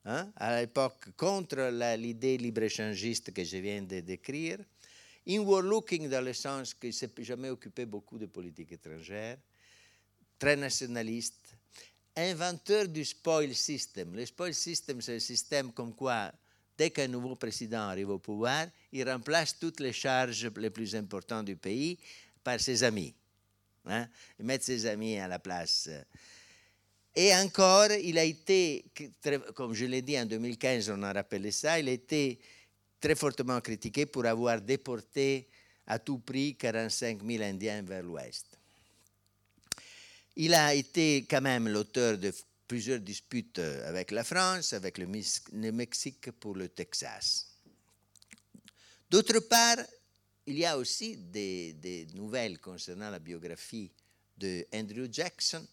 [0.05, 4.59] hein, à l'époque contre l'idée libre-échangiste que je viens de décrire.
[5.27, 9.37] Inward-looking dans le sens qu'il ne s'est jamais occupé beaucoup de politique étrangère.
[10.37, 11.55] Très nationaliste
[12.15, 14.15] inventeur du spoil system.
[14.15, 16.31] Le spoil system, c'est un système comme quoi,
[16.77, 21.45] dès qu'un nouveau président arrive au pouvoir, il remplace toutes les charges les plus importantes
[21.45, 21.99] du pays
[22.41, 23.13] par ses amis.
[23.85, 24.07] Hein?
[24.39, 25.89] Il met ses amis à la place.
[27.13, 28.85] Et encore, il a été,
[29.53, 32.39] comme je l'ai dit en 2015, on a rappelé ça, il a été
[32.99, 35.49] très fortement critiqué pour avoir déporté
[35.87, 38.57] à tout prix 45 000 Indiens vers l'Ouest.
[40.37, 42.33] Il a été quand même l'auteur de
[42.67, 45.07] plusieurs disputes avec la France, avec le,
[45.71, 47.54] Mexique pour le Texas.
[49.09, 49.77] D'autre part,
[50.47, 53.91] il y a aussi des, nouvelles concernant la biographie
[54.37, 55.65] de Andrew Jackson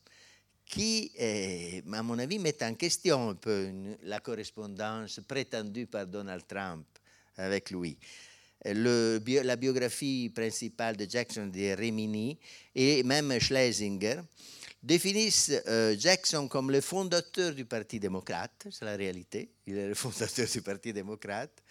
[0.65, 3.71] qui, eh, à mon avis, mettent en question un peu
[4.03, 6.87] la correspondance prétendue par Donald Trump
[7.37, 7.99] avec lui.
[8.65, 12.39] La biographie principale de Jackson de Rimini
[12.75, 14.21] et même Schlesinger
[14.83, 19.95] définissent euh, Jackson comme le fondateur du Parti démocrate, c'est la réalité, il est le
[19.97, 21.63] fondateur du Parti démocrate.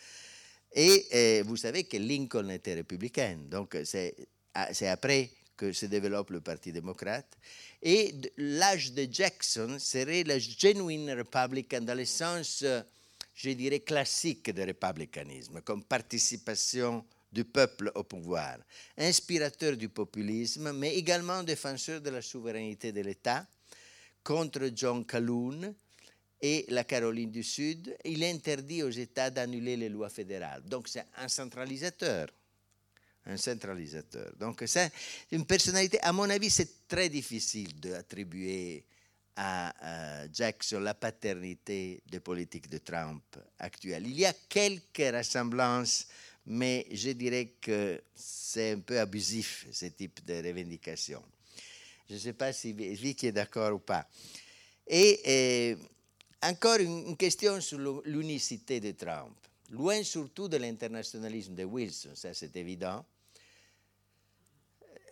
[0.74, 4.16] Et euh, vous savez que Lincoln était républicain, donc c'est
[4.54, 5.30] ah, après
[5.62, 7.38] que se développe le Parti démocrate.
[7.84, 12.82] Et l'âge de Jackson serait le genuine republican dans le sens, euh,
[13.36, 18.58] je dirais, classique du républicanisme, comme participation du peuple au pouvoir,
[18.98, 23.46] inspirateur du populisme, mais également défenseur de la souveraineté de l'État
[24.24, 25.74] contre John Calhoun
[26.42, 27.96] et la Caroline du Sud.
[28.06, 30.64] Il interdit aux États d'annuler les lois fédérales.
[30.64, 32.28] Donc c'est un centralisateur.
[33.26, 34.32] Un centralisateur.
[34.40, 34.92] Donc c'est
[35.32, 38.84] une personnalité, à mon avis, c'est très difficile d'attribuer
[39.36, 43.24] à, Jackson la paternité des politiques de Trump
[43.60, 44.08] actuelles.
[44.08, 46.08] Il y a quelques ressemblances
[46.46, 51.24] mais je dirais que c'est un peu abusif ce type de revendication.
[52.10, 54.08] Je ne sais pas si Vicky est d'accord ou pas.
[54.88, 55.78] Et,
[56.44, 59.36] encore une, question sur l'unicité de Trump.
[59.70, 63.06] Loin surtout de l'internationalisme de Wilson, ça c'est évident.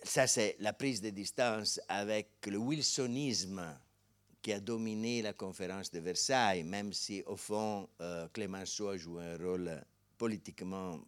[0.03, 3.63] Ça c'est la prise de distance avec le wilsonisme
[4.41, 9.23] qui a dominé la conférence de Versailles, même si au fond euh, Clémenceau a joué
[9.23, 9.83] un rôle
[10.17, 10.99] politiquement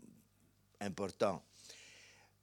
[0.80, 1.42] important.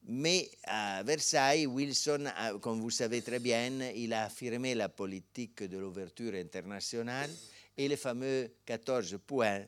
[0.04, 2.24] Mais à Versailles, Wilson,
[2.62, 7.30] comme vous savez très bien, il a affirmé la politique de l'ouverture internationale
[7.78, 9.64] et les fameux 14 points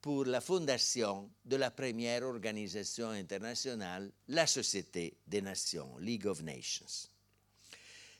[0.00, 7.08] pour la fondation de la première organisation internationale, la Société des Nations, League of Nations.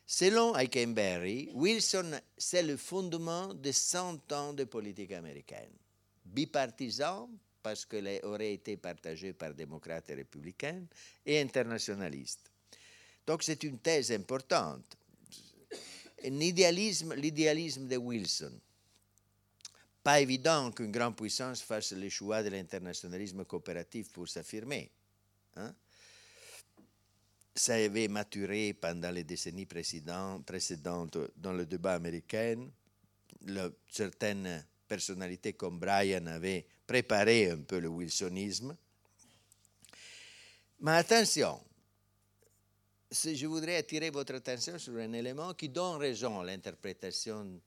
[0.06, 5.70] Selon Eikenberry, Wilson, c'est le fondement de 100 ans de politique américaine.
[6.24, 7.30] Bipartisan,
[7.62, 10.84] parce qu'elle aurait été partagée par démocrates et républicains,
[11.24, 12.50] et internationalistes.
[13.26, 14.96] Donc c'est une thèse importante.
[16.22, 18.52] l'idéalisme de Wilson.
[20.04, 24.90] Pas évident qu'une grande puissance fasse le choix de l'internationalisme coopératif pour s'affirmer.
[25.56, 25.74] Hein?
[27.54, 32.68] Ça avait maturé pendant les décennies précédentes dans le débat américain.
[33.90, 38.76] Certaines personnalités comme Bryan avaient préparé un peu le wilsonisme.
[40.80, 41.64] Mais attention,
[43.10, 47.58] je voudrais attirer votre attention sur un élément qui donne raison à l'interprétation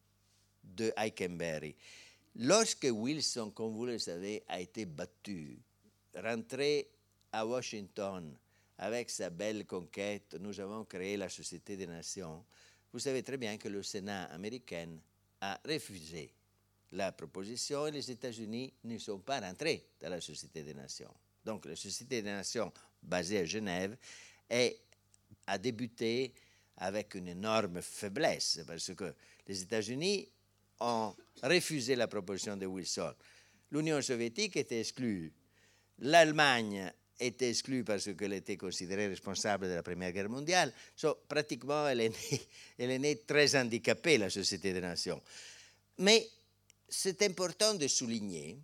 [0.63, 1.75] de Eikenberry.
[2.39, 5.57] Lorsque Wilson, comme vous le savez, a été battu,
[6.13, 6.87] rentré
[7.31, 8.37] à Washington
[8.77, 12.45] avec sa belle conquête, nous avons créé la Société des Nations.
[12.93, 14.87] Vous savez très bien que le Sénat américain
[15.41, 16.31] a refusé
[16.91, 21.13] la proposition et les États-Unis ne sont pas rentrés dans la Société des Nations.
[21.43, 22.71] Donc la Société des Nations,
[23.01, 23.97] basée à Genève,
[25.47, 26.35] a débuté
[26.77, 29.11] avec une énorme faiblesse, parce que
[29.47, 30.29] les États-Unis
[30.79, 33.13] ont refusé la proposition de Wilson.
[33.71, 35.31] L'Union soviétique était exclue.
[35.99, 40.73] L'Allemagne était exclue parce qu'elle était considérée responsable de la Première Guerre mondiale.
[40.95, 45.21] So, pratiquement, elle est, elle est née très handicapée, la Société des Nations.
[45.97, 46.27] Mais
[46.87, 48.57] c'est important de souligner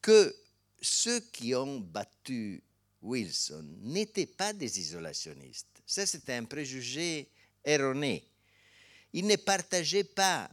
[0.00, 0.34] que
[0.80, 2.62] ceux qui ont battu
[3.02, 5.82] Wilson n'étaient pas des isolationnistes.
[5.86, 7.28] Ça, c'était un préjugé
[7.64, 8.26] erroné.
[9.12, 10.50] Ils ne partageaient pas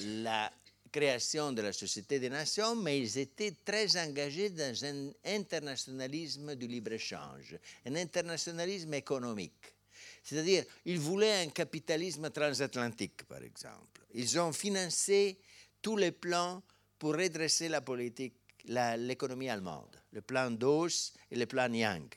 [0.00, 0.52] la
[0.90, 6.66] création de la Société des Nations, mais ils étaient très engagés dans un internationalisme du
[6.66, 9.74] libre-échange, un internationalisme économique.
[10.22, 14.02] C'est-à-dire, ils voulaient un capitalisme transatlantique, par exemple.
[14.14, 15.38] Ils ont financé
[15.82, 16.62] tous les plans
[16.98, 22.08] pour redresser la politique, l'économie allemande, le plan Dawes et le plan Young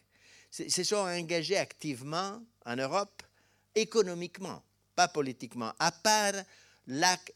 [0.51, 3.23] se sont engagés activement en Europe
[3.75, 4.63] économiquement,
[4.95, 6.33] pas politiquement, à part,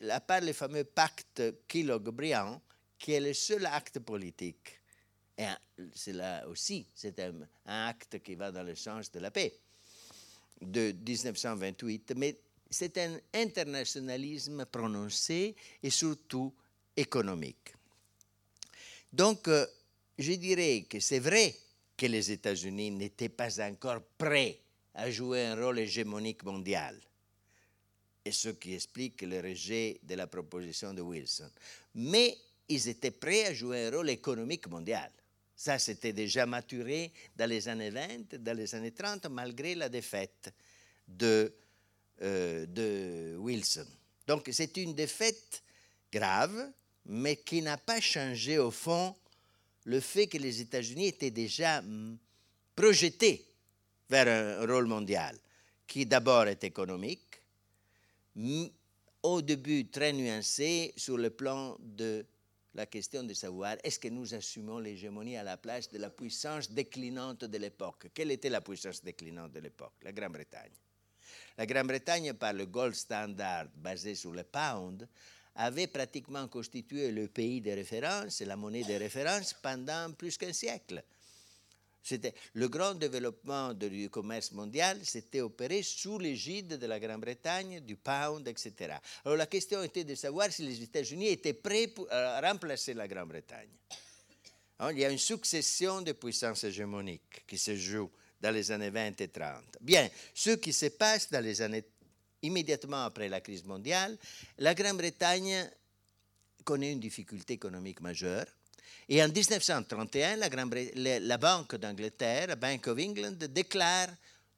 [0.09, 2.61] à part le fameux pacte Kellogg-Briand,
[2.97, 4.79] qui est le seul acte politique.
[5.37, 5.45] Et
[5.93, 7.33] c'est là aussi, c'est un,
[7.65, 9.53] un, acte qui va dans le sens de la paix
[10.61, 12.37] de 1928, mais
[12.69, 16.53] c'est un internationalisme prononcé et surtout
[16.95, 17.73] économique.
[19.11, 19.65] Donc, euh,
[20.17, 21.55] je dirais que c'est vrai
[21.97, 24.59] que les États-Unis n'étaient pas encore prêts
[24.93, 26.99] à jouer un rôle hégémonique mondial.
[28.23, 31.49] Et ce qui explique le rejet de la proposition de Wilson.
[31.95, 32.37] Mais
[32.69, 35.11] ils étaient prêts à jouer un rôle économique mondial.
[35.55, 40.53] Ça, c'était déjà maturé dans les années 20, dans les années 30, malgré la défaite
[41.07, 41.53] de,
[42.21, 43.85] euh, de Wilson.
[44.25, 45.61] Donc, c'est une défaite
[46.11, 46.71] grave,
[47.05, 49.15] mais qui n'a pas changé au fond
[49.85, 52.17] le fait que les États-Unis étaient déjà mm,
[52.75, 53.45] projetés
[54.09, 55.37] vers un rôle mondial,
[55.87, 57.30] qui d'abord est économique,
[59.23, 62.25] au début très nuancé sur le plan de
[62.73, 66.71] la question de savoir est-ce que nous assumons l'hégémonie à la place de la puissance
[66.71, 68.07] déclinante de l'époque.
[68.13, 69.93] Quelle était la puissance déclinante de l'époque?
[70.03, 70.71] La Grande-Bretagne.
[71.57, 75.07] La Grande-Bretagne, par le gold standard basé sur le pound,
[75.55, 81.03] avait pratiquement constitué le pays de référence, la monnaie de référence pendant plus qu'un siècle.
[82.03, 87.95] C'était le grand développement du commerce mondial s'était opéré sous l'égide de la Grande-Bretagne, du
[87.95, 88.95] pound, etc.
[89.23, 93.69] Alors la question était de savoir si les États-Unis étaient prêts pour remplacer la Grande-Bretagne.
[94.79, 98.11] Hein, il y a une succession de puissances hégémoniques qui se jouent
[98.41, 99.77] dans les années 20 et 30.
[99.79, 101.85] Bien, ce qui se passe dans les années
[102.41, 104.17] immédiatement après la crise mondiale,
[104.57, 105.69] la Grande-Bretagne
[106.63, 108.47] connaît une difficulté économique majeure.
[109.09, 114.09] Et en 1931, la, Banque d'Angleterre, la Bank of England, déclare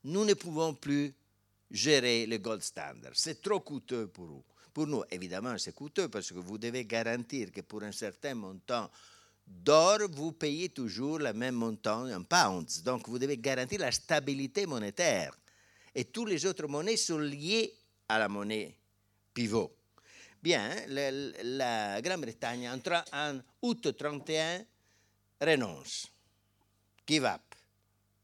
[0.04, 1.14] nous ne pouvons plus
[1.72, 3.14] gérer le gold standard.
[3.14, 4.44] C'est trop coûteux pour nous.
[4.74, 8.90] Pour nous, évidemment, c'est coûteux parce que vous devez garantir que pour un certain montant
[9.46, 12.84] d'or, vous payez toujours le même montant en pounds.
[12.84, 15.36] Donc, vous devez garantir la stabilité monétaire
[15.94, 17.74] et toutes les autres monnaies sont liées
[18.10, 18.76] à la monnaie
[19.34, 19.72] pivot.
[20.44, 22.78] Bien, la, Grande-Bretagne, en,
[23.14, 24.66] en, août 31,
[25.40, 26.12] renonce,
[27.08, 27.40] give up.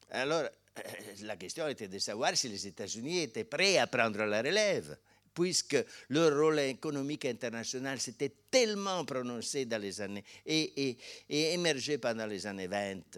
[0.10, 0.82] Alors, euh,
[1.22, 4.98] la question était de savoir si les États-Unis étaient prêts à prendre la relève,
[5.34, 5.78] puisque
[6.10, 10.98] leur rôle économique international s'était tellement prononcé dans les années et, et,
[11.30, 13.18] et émergé pendant les années 20,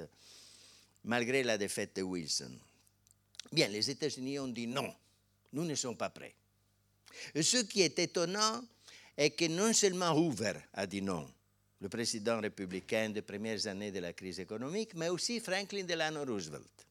[1.05, 2.51] malgré la défaite de Wilson.
[3.51, 4.93] Bien, les États-Unis ont dit non,
[5.53, 6.36] nous ne sommes pas prêts.
[7.36, 8.63] Ce qui est étonnant
[9.18, 11.30] est que non seulement Hoover a dit non,
[11.80, 16.88] le président républicain des premières années de la crise économique, mais aussi Franklin Delano Roosevelt.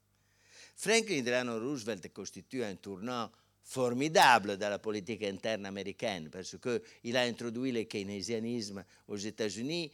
[0.76, 3.30] Franklin Delano Roosevelt constitue un tournant
[3.62, 9.92] formidable dans la politique interne américaine parce qu'il a introduit le keynésianisme aux États-Unis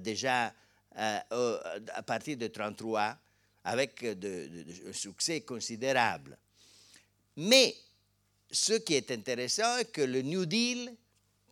[0.00, 0.54] déjà
[0.96, 1.18] euh,
[1.94, 3.18] à partir de 1933
[3.64, 6.38] avec un succès considérable.
[7.36, 7.74] Mais
[8.50, 10.94] ce qui est intéressant est que le New Deal,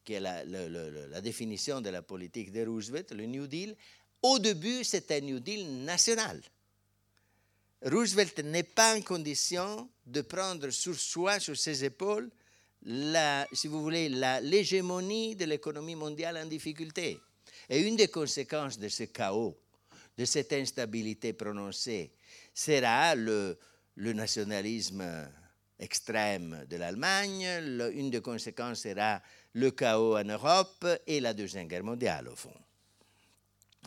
[0.04, 3.76] qui est la, définition de la politique de Roosevelt, le New Deal,
[4.22, 6.40] au début, c'était un New Deal national.
[7.84, 12.30] Roosevelt n'est pas en condition de prendre sur soi, sur ses épaules,
[13.52, 17.18] si vous voulez, l'hégémonie de l'économie mondiale en difficulté.
[17.68, 19.56] Et une des conséquences de ce chaos,
[20.16, 22.12] de cette instabilité prononcée,
[22.54, 23.56] sera le
[23.96, 25.02] nationalisme
[25.82, 27.44] extrême de l'Allemagne,
[27.94, 29.20] une des conséquences sera
[29.54, 32.54] le chaos en Europe et la Deuxième Guerre mondiale, au fond.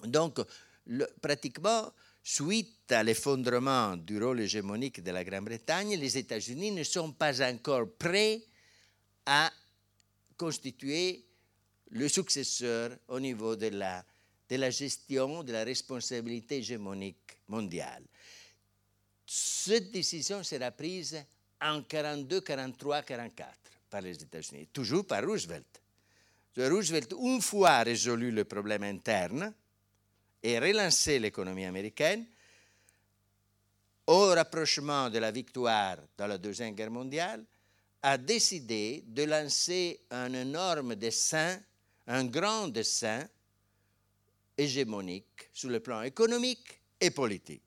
[0.04, 0.40] Donc,
[1.22, 1.92] pratiquement,
[2.24, 7.88] suite à l'effondrement du rôle hégémonique de la Grande-Bretagne, les États-Unis ne sont pas encore
[7.98, 8.44] prêts
[9.26, 9.52] à
[10.38, 11.26] constituer
[11.92, 14.04] le successeur au niveau de la,
[14.50, 18.04] de la gestion de la responsabilité hégémonique mondiale.
[19.26, 21.24] Cette décision sera prise
[21.62, 25.82] en 42, 43, 44 par les États-Unis, toujours par Roosevelt.
[26.58, 29.54] Roosevelt, une fois résolu le problème interne,
[30.46, 32.24] et relancer l'économie américaine
[34.06, 37.44] au rapprochement de la victoire dans la Deuxième Guerre mondiale,
[38.04, 41.60] a décidé de lancer un énorme dessin,
[42.06, 43.28] un grand dessin
[44.56, 47.64] hégémonique sur le plan économique et politique.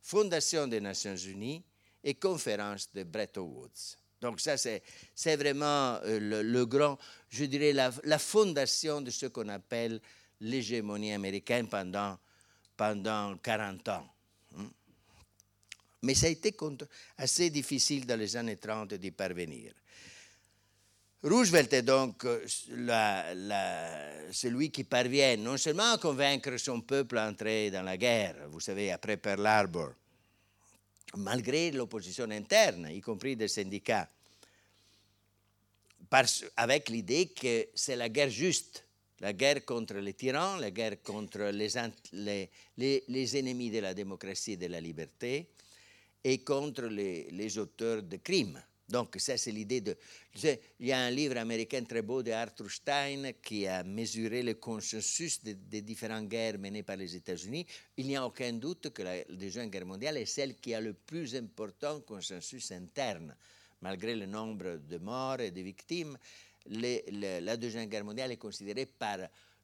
[0.00, 1.64] Fondation des Nations Unies
[2.04, 3.96] et conférence de Bretton Woods.
[4.24, 6.98] Donc ça, c'est vraiment euh, le, grand,
[7.28, 10.00] je dirais, la, fondation de ce qu'on appelle
[10.40, 12.18] l'hégémonie américaine pendant,
[12.74, 14.08] pendant 40 ans.
[14.56, 14.70] Hein.
[16.02, 16.56] Mais ça a été
[17.18, 19.74] assez difficile dans les années 30 d'y parvenir.
[21.22, 22.46] Roosevelt est donc euh,
[24.32, 28.60] celui qui parvient non seulement à convaincre son peuple à entrer dans la guerre, vous
[28.60, 29.90] savez, après Pearl Harbor,
[31.16, 34.08] malgré l'opposition interne, y compris des syndicats,
[36.56, 38.84] avec l'idée que c'est la guerre juste
[39.20, 44.66] la guerre contre les tyrans, la guerre contre les, ennemis de la démocratie et de
[44.66, 45.48] la liberté,
[46.22, 48.62] et contre les, auteurs de crimes.
[48.88, 49.96] Donc ça, c'est l'idée de...
[50.42, 54.54] Il y a un livre américain très beau de Arthur Stein qui a mesuré le
[54.54, 57.66] consensus des, différentes guerres menées par les États-Unis.
[57.96, 60.92] Il n'y a aucun doute que la Deuxième Guerre mondiale est celle qui a le
[60.92, 63.34] plus important consensus interne,
[63.80, 66.18] malgré le nombre de morts et de victimes
[66.66, 69.18] la Deuxième Guerre mondiale est considérée par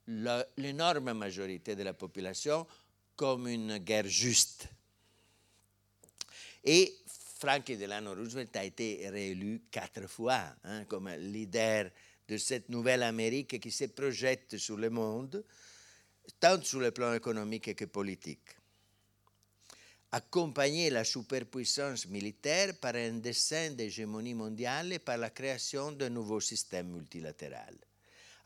[0.06, 2.66] l'énorme majorité de la population
[3.16, 4.68] comme une guerre juste.
[6.64, 6.94] Et
[7.40, 11.90] Franklin Delano Roosevelt a été réélu quatre fois hein, comme leader
[12.28, 15.42] de cette nouvelle Amérique qui se projette sur le monde,
[16.38, 18.56] tant sur le plan économique que politique
[20.12, 26.40] accompagner la superpuissance militaire par un dessin d'hégémonie mondiale et par la création d'un nouveau
[26.40, 27.76] système multilatéral.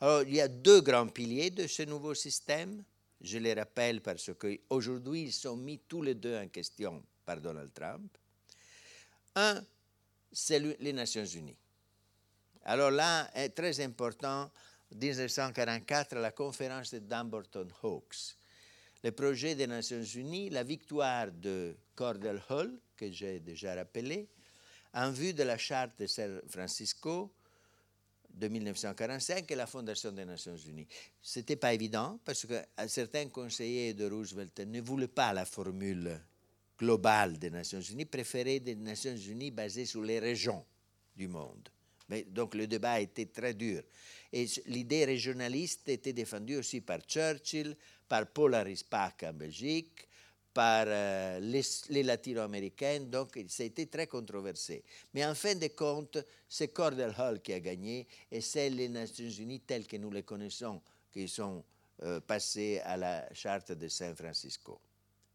[0.01, 2.85] Alors, il y a deux grands piliers de ce nouveau système.
[3.21, 7.73] Je les rappelle parce qu'aujourd'hui, ils sont mis tous les deux en question par Donald
[7.73, 8.19] Trump.
[9.37, 9.65] Un,
[10.33, 11.57] c'est les Nations Unies.
[12.65, 14.51] Alors là, est très important,
[14.95, 18.37] 1944, la conférence de Dumbarton Hawks
[19.05, 24.27] le projet des Nations Unies, la victoire de Cordell Hull, que j'ai déjà rappelé,
[24.95, 27.31] en vue de la charte de San Francisco
[28.31, 30.89] de 1945 et la fondation des Nations Unies.
[31.21, 32.55] Ce n'était pas évident parce que
[32.89, 36.19] certains conseillers de Roosevelt ne voulaient pas la formule
[36.79, 40.65] globale des Nations Unies, préféraient des Nations Unies basées sur les régions
[41.17, 41.69] du monde.
[42.29, 43.83] Donc le débat était très dur.
[44.33, 47.77] Et l'idée régionaliste était défendue aussi par Churchill,
[48.09, 50.09] par Paul Harris en Belgique,
[50.53, 54.85] par euh, les, latino-américains, donc ça a été très controversé.
[55.13, 56.19] Mais en fin de compte,
[56.49, 60.23] c'est Cordell Hull qui a gagné et c'est les Nations Unies telles que nous les
[60.23, 60.81] connaissons
[61.13, 61.65] qui sont
[62.03, 64.81] euh, passées à la charte de San Francisco.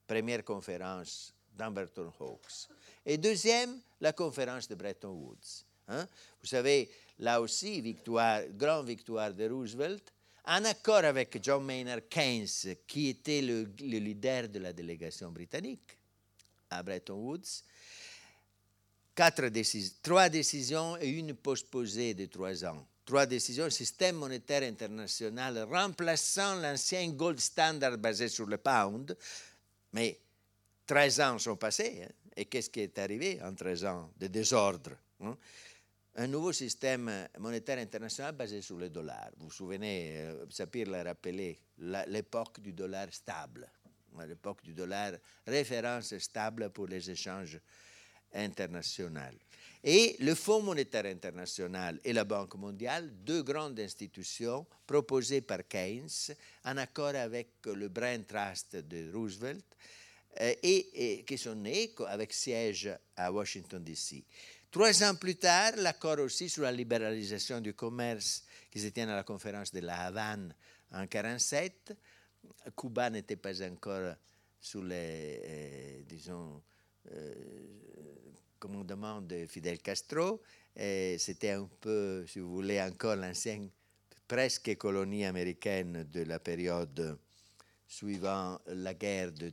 [0.10, 2.68] Première conférence d'Amberton Hawks.
[3.06, 5.66] Et deuxième, la conférence de Bretton Woods.
[5.88, 6.08] Hein.
[6.42, 6.90] Vous savez,
[7.20, 10.12] là aussi, victoire, grande victoire de Roosevelt,
[10.46, 15.96] en accord avec John Maynard Keynes, qui était le, leader de la délégation britannique
[16.72, 17.62] à Bretton Woods.
[20.02, 22.84] Trois décisions et une postposée de trois ans.
[23.06, 29.16] Trois décisions, système monétaire international remplaçant l'ancien gold standard basé sur le pound.
[29.94, 30.20] Mais
[30.86, 32.04] 13 ans sont passés.
[32.04, 35.38] Hein, Et qu'est-ce qui est arrivé en 13 ans de désordre hein?
[36.16, 39.30] Un nouveau système monétaire international basé sur le dollar.
[39.38, 41.58] Vous vous souvenez, euh, Sapir l'a rappelé,
[42.08, 43.70] l'époque du dollar stable,
[44.28, 45.14] l'époque du dollar
[45.48, 47.60] référence stable pour les échanges
[48.34, 49.38] internationaux.
[49.84, 56.36] Et le Fonds monétaire international et la Banque mondiale, deux grandes institutions proposées par Keynes
[56.66, 59.64] en accord avec le Brain Trust de Roosevelt
[60.42, 64.26] euh, et, qui sont nées avec siège à Washington, D.C.
[64.70, 69.16] Trois ans plus tard, l'accord aussi sur la libéralisation du commerce qui se tient à
[69.16, 70.54] la conférence de La Havane
[70.92, 71.98] en 1947.
[72.78, 74.14] Cuba n'était pas encore
[74.60, 76.62] sous les, euh, disons,
[77.12, 77.34] euh,
[78.60, 80.42] commandement de Fidel Castro.
[80.76, 83.70] C'était un peu, si vous voulez, encore l'ancienne
[84.28, 87.18] presque colonie américaine de la période
[87.88, 89.52] suivant la guerre de,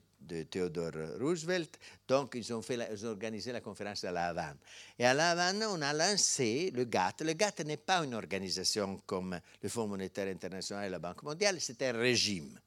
[0.50, 1.78] Theodore Roosevelt.
[2.08, 4.56] Donc, ils ont, fait ils ont organisé la conférence à La Havane.
[4.98, 7.22] Et à La Havane, on a lancé le GATT.
[7.22, 11.60] Le GATT n'est pas une organisation comme le Fonds monétaire international et la Banque mondiale,
[11.60, 12.58] c'est un régime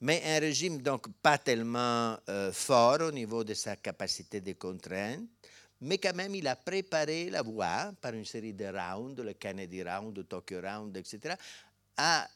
[0.00, 5.22] mais un régime donc pas tellement euh, fort au niveau de sa capacité de contrainte,
[5.84, 9.82] mais quand même il a préparé la voie par une série de rounds, le Kennedy
[9.82, 11.36] Round, le Tokyo Round, etc.
[11.96, 12.28] À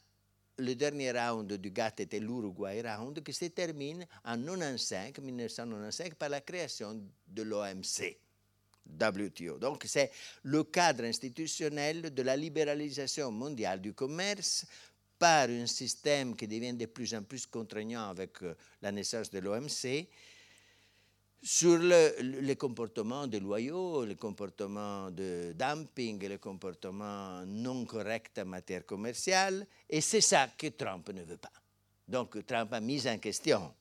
[0.58, 6.28] le dernier round du GATT était l'Uruguay Round qui se termine en 1995, 1995 par
[6.28, 8.18] la création de l'OMC.
[8.90, 9.58] WTO.
[9.58, 10.10] Donc c'est
[10.44, 14.64] le cadre institutionnel de la libéralisation mondiale du commerce
[15.18, 19.40] par un système qui devient de plus en plus contraignant avec euh, la naissance de
[19.40, 20.08] l'OMC
[21.42, 28.84] sur le, les comportements déloyaux, les comportements de dumping, les comportements non corrects en matière
[28.84, 31.52] commerciale, et c'est ça que Trump ne veut pas.
[32.06, 33.72] Donc Trump a mis en question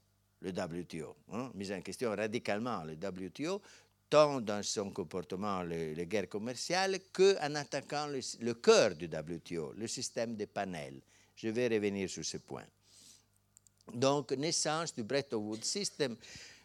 [0.41, 3.62] le WTO, hein, mis en question radicalement le WTO,
[4.10, 9.88] tant dans son comportement, les, guerres commerciales, qu'en attaquant le, le cœur du WTO, le
[9.88, 11.01] système des panels.
[11.36, 12.66] Je vais revenir sur ce point.
[13.93, 16.16] Donc, naissance du Bretton Woods System.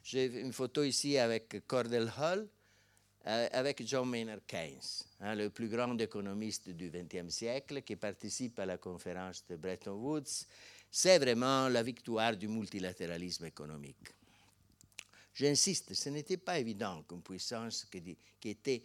[0.03, 2.49] J'ai une photo ici avec Cordell Hull,
[3.27, 4.81] euh, avec John Maynard Keynes,
[5.21, 9.93] hein, le plus grand économiste du XXe siècle, qui participe à la conférence de Bretton
[9.93, 10.47] Woods.
[10.91, 14.09] C'est vraiment la victoire du multilatéralisme économique.
[15.35, 18.83] J'insiste, ce n'était pas évident qu'une puissance qui, était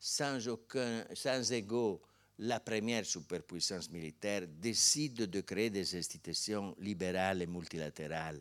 [0.00, 2.00] sans, aucun, sans égaux
[2.38, 8.40] la première superpuissance militaire décide de créer des institutions libérales et multilatérales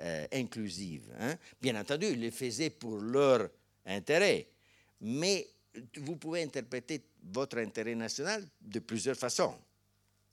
[0.00, 1.10] euh, inclusives.
[1.18, 1.36] Hein.
[1.60, 3.48] Bien entendu, ils le faisaient pour leur
[3.86, 4.46] intérêt,
[5.00, 5.46] mais
[5.96, 9.54] vous pouvez interpréter votre intérêt national de plusieurs façons.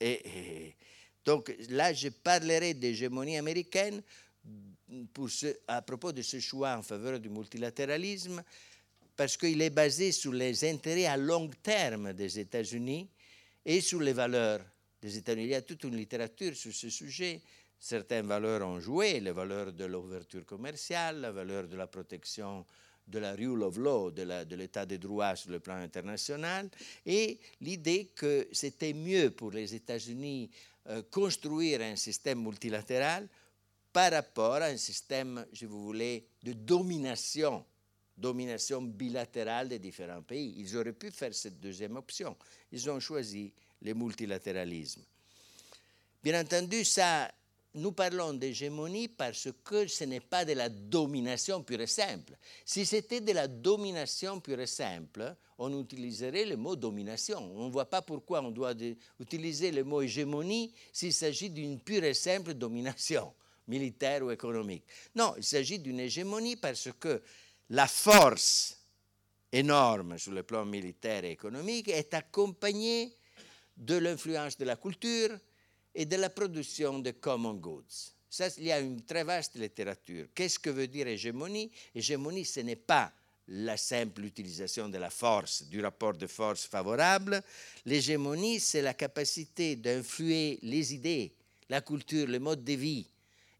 [0.00, 0.74] Et,
[1.24, 4.02] donc là, je parlerai d'hégémonie américaine
[5.12, 5.28] pour
[5.66, 8.42] à propos de ce choix en faveur du multilatéralisme
[9.16, 13.08] parce qu'il est basé sur les intérêts à long terme des États-Unis
[13.64, 14.60] et sur les valeurs
[15.00, 15.44] des États-Unis.
[15.44, 17.40] Il y a toute une littérature sur ce sujet.
[17.84, 22.64] Certaines valeurs ont joué, les valeurs de l'ouverture commerciale, la valeur de la protection
[23.06, 26.70] de la rule of law, de l'état de, droit sur le plan international,
[27.04, 30.50] et l'idée que c'était mieux pour les États-Unis
[30.88, 33.28] euh, construire un système multilatéral
[33.92, 37.66] par rapport à un système, si vous voulez, de domination
[38.16, 40.54] domination bilatérale des différents pays.
[40.56, 42.34] Ils auraient pu faire cette deuxième option.
[42.72, 45.02] Ils ont choisi le multilatéralisme.
[46.22, 47.30] Bien entendu, ça,
[47.74, 52.34] nous parlons d'hégémonie parce que ce n'est pas de la domination pure et simple.
[52.64, 57.38] Si c'était de la domination pure et simple, on utiliserait le mot domination.
[57.56, 58.74] On ne voit pas pourquoi on doit
[59.18, 63.32] utiliser le mot hégémonie s'il s'agit d'une pure et simple domination
[63.68, 64.84] militaire ou économique.
[65.16, 67.22] Non, il s'agit d'une hégémonie parce que
[67.70, 68.78] la force
[69.50, 73.12] énorme sur le plan militaire et économique est accompagnée
[73.76, 75.30] de l'influence de la culture
[75.94, 78.12] et de la production de common goods.
[78.58, 80.26] Il y a une très vaste littérature.
[80.34, 81.70] Qu'est-ce que veut dire hégémonie?
[81.94, 83.12] Hégémonie, ce n'est pas
[83.48, 87.42] la simple utilisation de la force, du rapport de force favorable.
[87.84, 91.32] L'hégémonie, c'est la capacité d'influer les idées,
[91.68, 93.06] la culture, le mode de vie.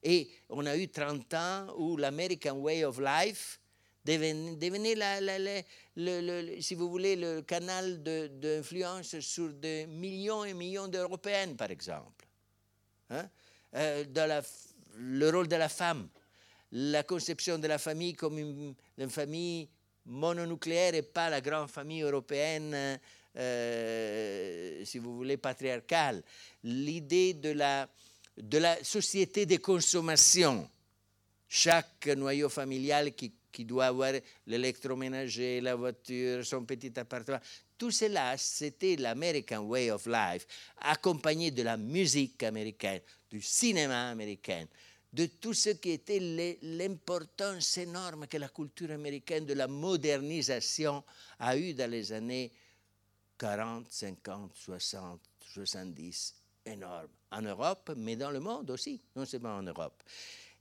[0.02, 3.60] Et on a eu 30 ans où l'American Way of Life
[4.04, 5.20] devenez, la,
[5.96, 12.23] le, si vous voulez, le canal d'influence sur des millions et millions d'Européennes, par exemple.
[13.14, 13.28] Hein?
[13.74, 14.42] Euh, la,
[14.96, 16.08] le rôle de la femme,
[16.72, 18.74] la conception de la famille comme une,
[19.10, 19.68] famille
[20.06, 22.98] mononucléaire et pas la grande famille européenne,
[23.36, 26.22] euh, si vous voulez, patriarcale.
[26.62, 27.88] L'idée de la,
[28.82, 30.68] société de consommation.
[31.48, 34.12] Chaque noyau familial qui doit avoir
[34.46, 37.38] l'électroménager, la voiture, son petit appartement.
[37.84, 40.46] Tout cela, c'était l'American Way of Life,
[40.78, 44.64] accompagné de la musique américaine, du cinéma américain,
[45.12, 46.18] de tout ce qui était
[46.62, 51.04] l'importance énorme que la culture américaine de la modernisation
[51.38, 52.50] a eu dans les années
[53.36, 55.20] 40, 50, 60,
[55.52, 57.08] 70, énorme.
[57.32, 60.02] En Europe, mais dans le monde aussi, non seulement en Europe.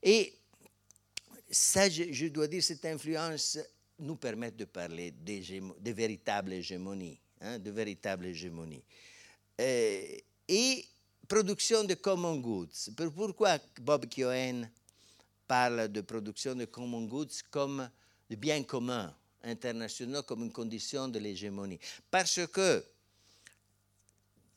[0.01, 0.33] Et
[1.49, 3.59] ça, je, dois dire, cette influence
[3.99, 8.83] nous permet de parler de véritables hégémonies, hein, de véritables hégémonies.
[9.59, 10.17] Euh,
[10.47, 10.85] et
[11.27, 12.91] production de common goods.
[13.15, 14.69] Pourquoi Bob Keohane
[15.47, 17.89] parle de production de common goods comme
[18.29, 21.79] de biens communs internationaux, comme une condition de l'hégémonie?
[22.09, 22.83] Parce que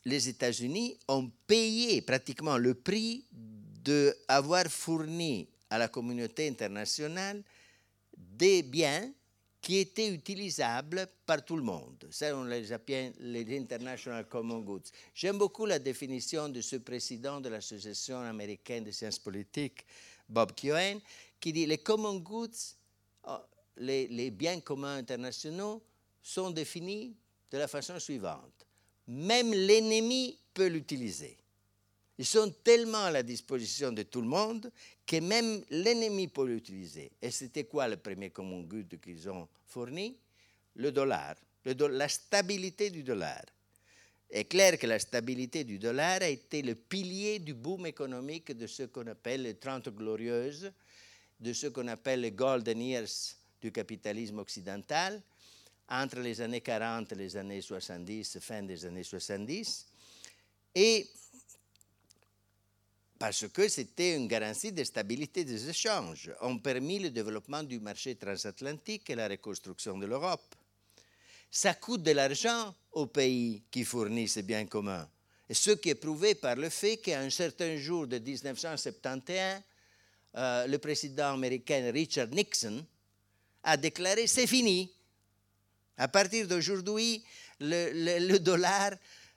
[0.04, 7.42] les États-Unis ont payé pratiquement le prix d'avoir fourni à la communauté internationale
[8.16, 9.12] des biens
[9.66, 12.06] qui étaient utilisables par tout le monde.
[12.12, 14.92] Ça, on les appelle les International Common Goods.
[15.12, 19.84] J'aime beaucoup la définition de ce président de l'Association américaine de sciences politiques,
[20.28, 21.00] Bob Keohane,
[21.40, 22.76] qui dit les common goods,
[23.24, 23.38] oh,
[23.78, 25.82] les biens communs internationaux,
[26.22, 27.16] sont définis
[27.50, 28.64] de la façon suivante.
[29.08, 31.36] Même l'ennemi peut l'utiliser.
[32.18, 34.70] Ils sont tellement à la disposition de tout le monde
[35.06, 37.10] que même l'ennemi peut l'utiliser.
[37.20, 40.16] Et c'était quoi le premier common good qu'ils ont fourni?
[40.76, 43.42] Le dollar, la stabilité du dollar.
[44.30, 48.66] est clair que la stabilité du dollar a été le pilier du boom économique de
[48.66, 50.72] ce qu'on appelle les 30 glorieuses,
[51.38, 55.22] de ce qu'on appelle les golden years du capitalisme occidental,
[55.88, 59.86] entre les années 40 et les années 70, fin des années 70.
[60.74, 61.06] Et
[63.18, 68.14] parce que c'était une garantie de stabilité des échanges, ont permis le développement du marché
[68.14, 70.54] transatlantique et la reconstruction de l'Europe.
[71.50, 75.08] Ça coûte de l'argent aux pays qui fournissent ces biens communs.
[75.50, 79.62] Ce qui est prouvé par le fait qu'à un certain jour de 1971,
[80.36, 82.84] euh, le président américain Richard Nixon
[83.62, 84.92] a déclaré c'est fini.
[85.96, 87.24] À partir d'aujourd'hui,
[87.60, 88.92] le dollar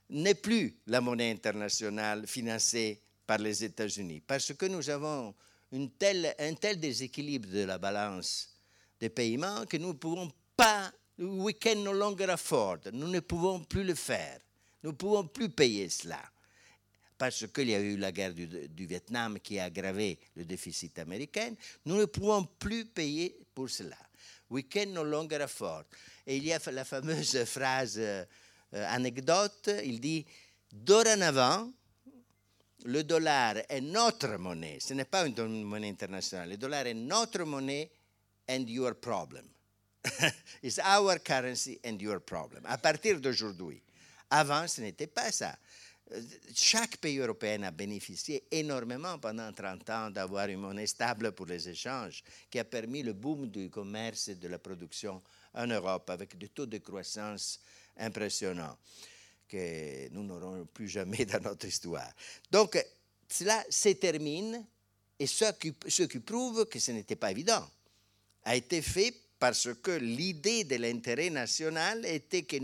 [0.09, 5.35] n'est plus la monnaie internationale financée par les États-Unis, parce que nous avons
[5.71, 8.49] un tel déséquilibre de la balance
[8.99, 13.63] des paiements que nous ne pouvons pas, we can no longer afford, nous ne pouvons
[13.65, 14.39] plus le faire,
[14.81, 16.19] nous ne pouvons plus payer cela.
[17.19, 20.97] Parce qu'il y a eu la guerre du, du, Vietnam qui a aggravé le déficit
[20.97, 21.53] américain,
[21.85, 23.97] nous ne pouvons plus payer pour cela.
[24.49, 25.83] We can no longer afford.
[26.25, 28.25] Et il y a la fameuse phrase euh,
[28.71, 30.25] anecdote, il dit,
[30.71, 31.71] dorénavant,
[32.85, 37.43] le dollar est notre monnaie, ce n'est pas une monnaie internationale, le dollar est notre
[37.43, 37.89] monnaie
[38.47, 39.45] and your problem.
[40.63, 42.63] It's our currency and your problem.
[42.65, 43.81] À partir d'aujourd'hui.
[44.31, 45.57] Avant, ce n'était pas ça.
[46.55, 51.69] Chaque pays européen a bénéficié énormément pendant 30 ans d'avoir une monnaie stable pour les
[51.69, 55.21] échanges, qui a permis le boom du commerce et de la production
[55.53, 57.59] en Europe avec des taux de croissance
[57.97, 58.77] impressionnants
[59.49, 62.11] que nous n'aurons plus jamais dans notre histoire.
[62.51, 62.77] Donc,
[63.27, 64.63] cela se termine,
[65.17, 67.67] et ce qui, prouve que ce n'était pas évident
[68.45, 72.57] a été fait parce que l'idée de l'intérêt national était que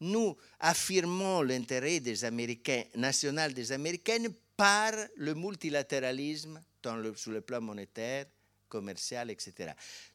[0.00, 4.24] nous, affirmons l'intérêt des Américains, national des Américains
[4.56, 6.60] par le multilatéralisme
[7.16, 8.26] sur le plan monétaire,
[8.68, 9.72] commercial, etc.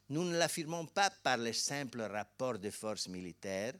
[0.08, 3.74] Nous ne l'affirmons pas par le simple rapport de forces militaires,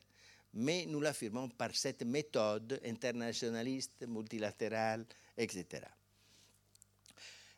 [0.54, 5.84] mais nous l'affirmons par cette méthode internationaliste, multilatérale, etc.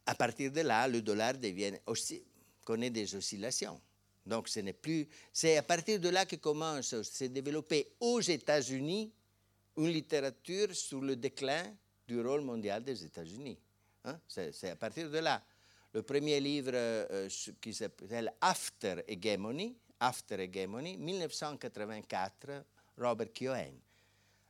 [0.07, 1.35] À partir de là, le dollar
[2.65, 3.81] connaît des oscillations.
[4.25, 5.09] Donc, ce n'est plus.
[5.33, 9.13] C'est à partir de là que commence à se développer aux États-Unis
[9.77, 11.65] une littérature sur le déclin
[12.07, 13.59] du rôle mondial des États-Unis.
[14.05, 14.19] Hein?
[14.29, 15.43] C'est à partir de là.
[15.93, 17.29] Le premier livre euh,
[17.61, 22.65] qui s'appelle After Hegemony, After Hegemony, 1984,
[23.03, 23.79] Robert Keohane,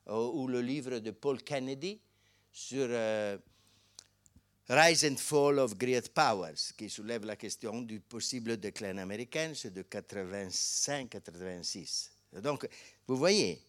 [0.08, 1.98] ou le livre de Paul Kennedy
[2.52, 3.36] sur euh,
[4.68, 9.72] Rise and Fall of Great Powers, qui soulève la question du possible déclin américain, c'est
[9.72, 12.10] de 85-86.
[12.40, 12.68] Donc,
[13.06, 13.60] vous voyez,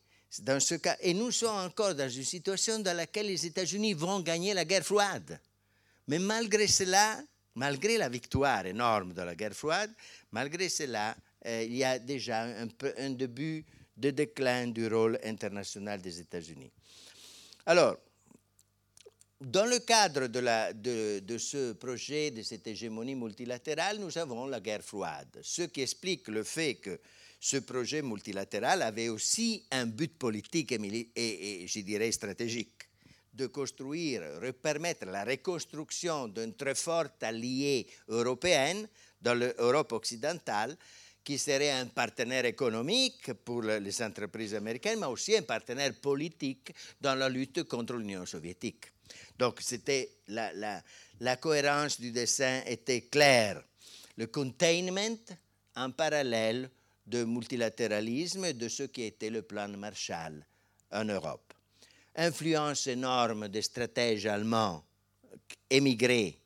[0.41, 4.21] dans ce cas, et nous sommes encore dans une situation dans laquelle les États-Unis vont
[4.21, 5.39] gagner la guerre froide.
[6.07, 7.21] Mais malgré cela,
[7.55, 9.91] malgré la victoire énorme de la guerre froide,
[10.31, 11.15] malgré cela,
[11.45, 13.65] euh, il y a déjà un, peu, un début
[13.95, 16.71] de déclin du rôle international des États-Unis.
[17.65, 17.97] Alors,
[19.39, 25.39] dans le cadre de, ce projet, de cette hégémonie multilatérale, nous avons la guerre froide,
[25.41, 26.99] ce qui explique le fait que
[27.39, 32.87] ce projet multilatéral avait aussi un but politique et, et, et je dirais stratégique
[33.33, 38.87] de construire, de permettre la reconstruction d'une très forte alliée européenne
[39.21, 40.77] dans l'Europe occidentale
[41.23, 47.15] qui serait un partenaire économique pour les entreprises américaines, mais aussi un partenaire politique dans
[47.15, 48.85] la lutte contre l'Union soviétique.
[49.37, 50.81] Donc, c'était la,
[51.19, 53.63] la, cohérence du dessin était claire.
[54.17, 55.17] Le containment
[55.75, 56.69] en parallèle
[57.05, 60.45] de multilatéralisme de ce qui était le plan Marshall
[60.91, 61.53] en Europe.
[62.15, 64.83] Influence énorme des stratèges allemands
[65.69, 66.42] émigrés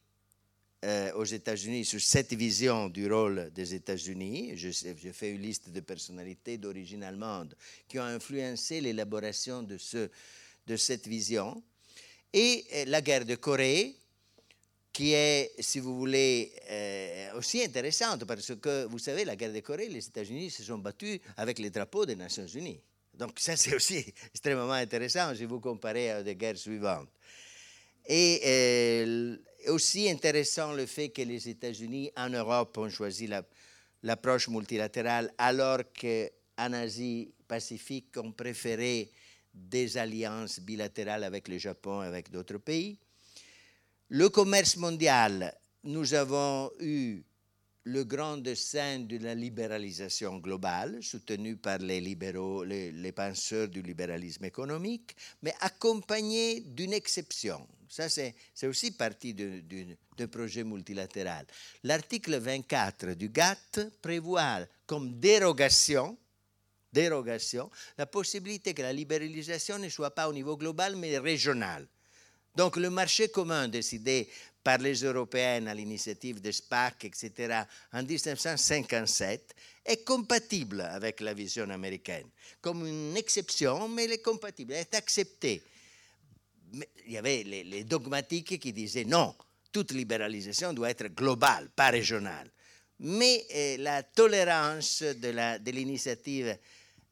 [0.86, 4.52] euh, aux États-Unis sur cette vision du rôle des États-Unis.
[4.56, 7.56] Je, je, fais une liste de personnalités d'origine allemande
[7.88, 10.08] qui ont influencé l'élaboration de, ce,
[10.68, 11.64] de cette vision.
[12.32, 13.96] Et euh, la guerre de Corée,
[14.94, 19.62] qui est, si vous voulez, euh, aussi intéressante parce que, vous savez, la guerre de
[19.62, 22.82] Corée, les États-Unis se sont battus avec les drapeaux des Nations Unies.
[23.16, 23.98] Donc ça, c'est aussi
[24.32, 27.10] extrêmement intéressant si vous comparez à des guerres suivantes.
[28.08, 29.38] Et
[29.70, 33.28] aussi intéressant le fait que les États-Unis en Europe ont choisi
[34.02, 39.12] l'approche la, multilatérale alors qu'en Asie-Pacifique, on préféré
[39.54, 43.00] des alliances bilatérales avec le Japon et avec d'autres pays.
[44.10, 45.54] Le commerce mondial,
[45.84, 47.22] nous avons eu
[47.88, 54.44] le grand dessin de la libéralisation globale, soutenu par les libéraux, les, penseurs du libéralisme
[54.44, 57.66] économique, mais accompagné d'une exception.
[57.88, 61.46] Ça, c'est aussi partie d'un projet multilatéral.
[61.84, 66.18] L'article 24 du GATT prévoit comme dérogation,
[66.92, 71.88] dérogation la possibilité que la libéralisation ne soit pas au niveau global, mais régional.
[72.58, 74.28] Donc le marché commun décidé
[74.68, 77.62] par les Européennes à l'initiative de SPAC, etc.,
[77.94, 79.56] en 1957,
[79.86, 82.28] est compatible avec la vision américaine.
[82.60, 85.62] Comme une exception, mais elle est compatible, elle est acceptée.
[86.74, 89.34] Il y avait les, dogmatiques qui disaient non,
[89.72, 92.52] toute libéralisation doit être globale, pas régionale.
[93.00, 96.58] Mais eh, la tolérance de l'initiative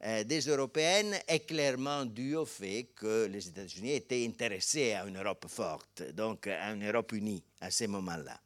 [0.00, 5.46] des Européennes est clairement dû au fait que les États-Unis étaient intéressés à une Europe
[5.48, 8.38] forte, donc à une Europe unie à ce moment-là.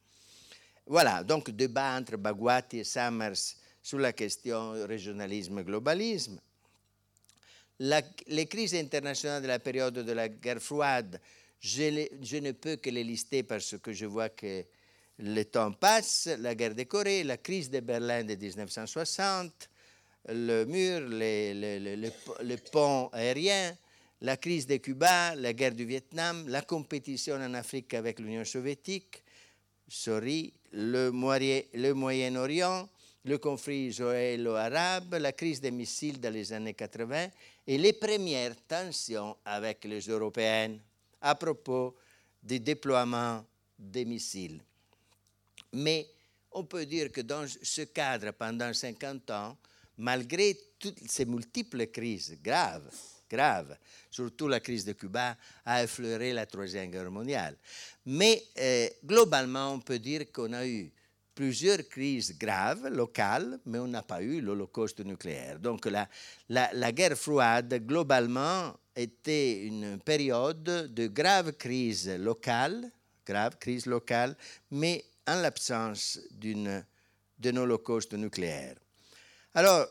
[0.87, 6.41] Voilà, donc débat entre Baguati et Summers sur la question régionalisme-globalisme.
[7.79, 11.21] les crises internationales de la période de la guerre froide,
[11.61, 14.65] je, je, ne peux que les lister parce que je vois que
[15.19, 16.29] le temps passe.
[16.39, 19.69] La guerre de Corée, la crise de Berlin de 1960,
[20.29, 23.77] le mur, les, les, les, ponts aériens,
[24.21, 29.23] la crise de Cuba, la guerre du Vietnam, la compétition en Afrique avec l'Union soviétique,
[29.89, 32.89] sorry, le, Moyen-Orient,
[33.25, 37.29] le conflit israélo-arabe, la crise des missiles dans les années 80
[37.67, 40.81] et les premières tensions avec les Européennes
[41.21, 41.97] à propos
[42.43, 43.45] du déploiement
[43.79, 44.63] des missiles.
[45.73, 46.07] Mais
[46.53, 49.57] on peut dire que dans ce cadre, pendant 50 ans,
[50.01, 52.91] malgré toutes ces multiples crises graves,
[53.31, 53.77] graves,
[54.11, 57.57] surtout la crise de Cuba a effleuré la Troisième Guerre mondiale.
[58.07, 60.91] Mais euh, globalement, on peut dire qu'on a eu
[61.35, 65.59] plusieurs crises graves, locales, mais on n'a pas eu l'Holocauste nucléaire.
[65.59, 72.91] Donc la, guerre froide, globalement, était une période de graves crises locales,
[73.25, 74.37] graves crises locales,
[74.71, 76.19] mais en l'absence
[77.39, 78.77] d'un holocauste nucléaire.
[79.55, 79.89] Alors,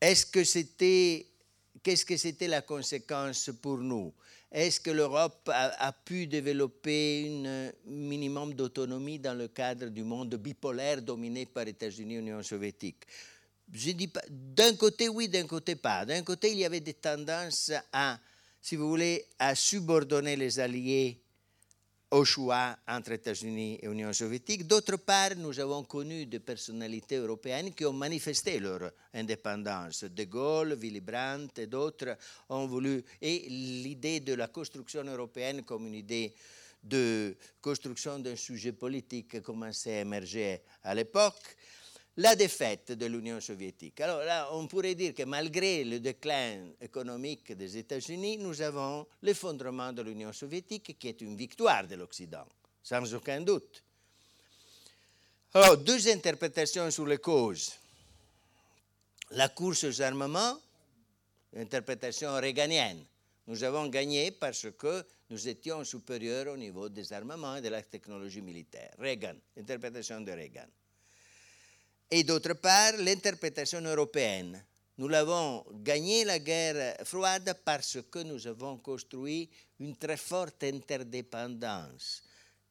[0.00, 4.14] qu'est-ce que c'était la conséquence pour nous?
[4.50, 10.36] Est-ce que l'Europe a, a, pu développer un minimum d'autonomie dans le cadre du monde
[10.36, 13.04] bipolaire dominé par États-Unis et Union soviétique?
[13.72, 16.06] Je dis pas, d'un côté oui, d'un côté pas.
[16.06, 18.18] D'un côté, il y avait des tendances à,
[18.62, 21.23] si vous voulez, à subordonner les alliés
[22.14, 24.68] au choix entre États-Unis et Union soviétique.
[24.68, 30.04] D'autre part, nous avons connu des personnalités européennes qui ont manifesté leur indépendance.
[30.04, 32.16] De Gaulle, Willy Brandt et d'autres
[32.48, 33.02] ont voulu.
[33.20, 36.32] Et l'idée de la construction européenne comme une idée
[36.80, 41.56] de construction d'un sujet politique commençait à émerger à l'époque
[42.16, 44.00] la défaite de l'Union soviétique.
[44.00, 49.92] Alors là, on pourrait dire que malgré le déclin économique des États-Unis, nous avons l'effondrement
[49.92, 52.46] de l'Union soviétique qui est une victoire de l'Occident,
[52.82, 53.82] sans aucun doute.
[55.54, 57.72] Alors, deux interprétations sur les causes.
[59.30, 60.58] La course aux armements,
[61.52, 63.04] l'interprétation réganienne.
[63.46, 67.82] Nous avons gagné parce que nous étions supérieurs au niveau des armements et de la
[67.82, 68.94] technologie militaire.
[68.98, 70.66] Reagan, interprétation de Reagan.
[72.10, 74.62] Et d'autre part, l'interprétation européenne.
[74.96, 79.50] Nous l'avons gagné la guerre froide parce que nous avons construit
[79.80, 82.22] une très forte interdépendance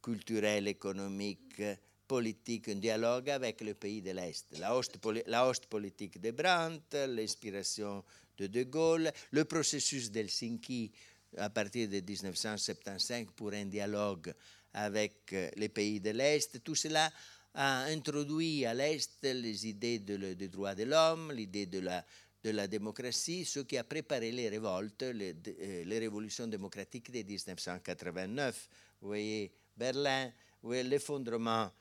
[0.01, 1.61] culturelle, économique,
[2.07, 4.57] politique, un dialogue avec le pays de l'Est.
[4.57, 8.03] La hoste, politique de Brandt, l'inspiration
[8.37, 10.91] de De Gaulle, le processus d'Helsinki
[11.37, 14.33] à partir de 1975 pour un dialogue
[14.73, 17.11] avec les pays de l'Est, tout cela
[17.55, 22.03] a introduit à l'Est les idées des droits de l'homme, l'idée de la,
[22.43, 28.69] de démocratie, ce qui a préparé les révoltes, les, euh, révolutions démocratiques de 1989.
[29.01, 30.31] Vous voyez Berlin,
[30.61, 31.71] vous l'effondrement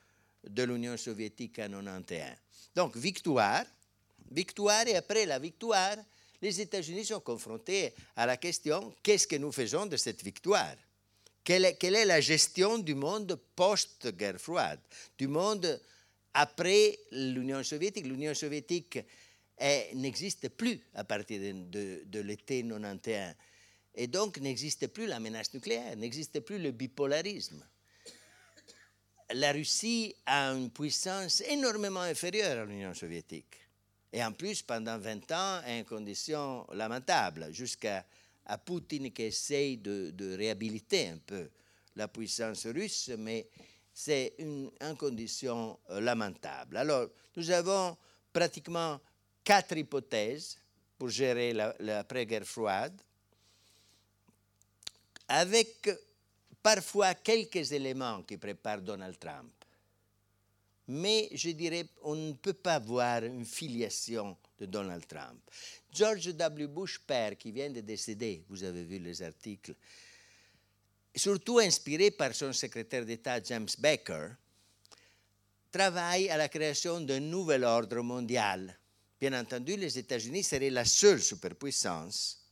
[0.47, 2.37] de l'Union soviétique en 1991.
[2.75, 3.65] Donc, victoire,
[4.31, 5.97] victoire, et après la victoire,
[6.41, 10.75] les États-Unis sont confrontés à la question qu'est-ce que nous faisons de cette victoire?
[11.43, 14.79] Quelle est, est la gestion du monde post-guerre froide,
[15.17, 15.79] du monde
[16.33, 18.99] après l'Union soviétique L'Union soviétique
[19.93, 23.35] n'existe plus à partir de, de, l'été 91.
[23.95, 27.63] Et donc n'existe plus la menace nucléaire, n'existe plus le bipolarisme
[29.33, 33.57] la Russie a une puissance énormément inférieure à l'Union soviétique.
[34.11, 38.05] Et en plus, pendant 20 ans, en conditions lamentables, jusqu'à
[38.45, 41.49] à Poutine qui essaye de, réhabiliter un peu
[41.95, 43.47] la puissance russe, mais
[43.93, 46.77] c'est une, condition euh, lamentable.
[46.77, 47.95] Alors, nous avons
[48.31, 48.99] pratiquement
[49.43, 50.57] quatre hypothèses
[50.97, 52.99] pour gérer l'après-guerre froide,
[55.27, 55.89] avec
[56.61, 59.51] parfois quelques éléments qui préparent Donald Trump.
[60.87, 65.39] Mais je dirais, on ne peut pas voir une filiation de Donald Trump.
[65.93, 66.67] George W.
[66.67, 69.75] Bush père, qui vient de décéder, vous avez vu les articles,
[71.15, 74.29] surtout inspiré par son secrétaire d'État James Baker,
[75.71, 78.77] travaille à la création d'un nouvel ordre mondial.
[79.21, 82.43] Bien entendu, les États-Unis seraient la seule superpuissance,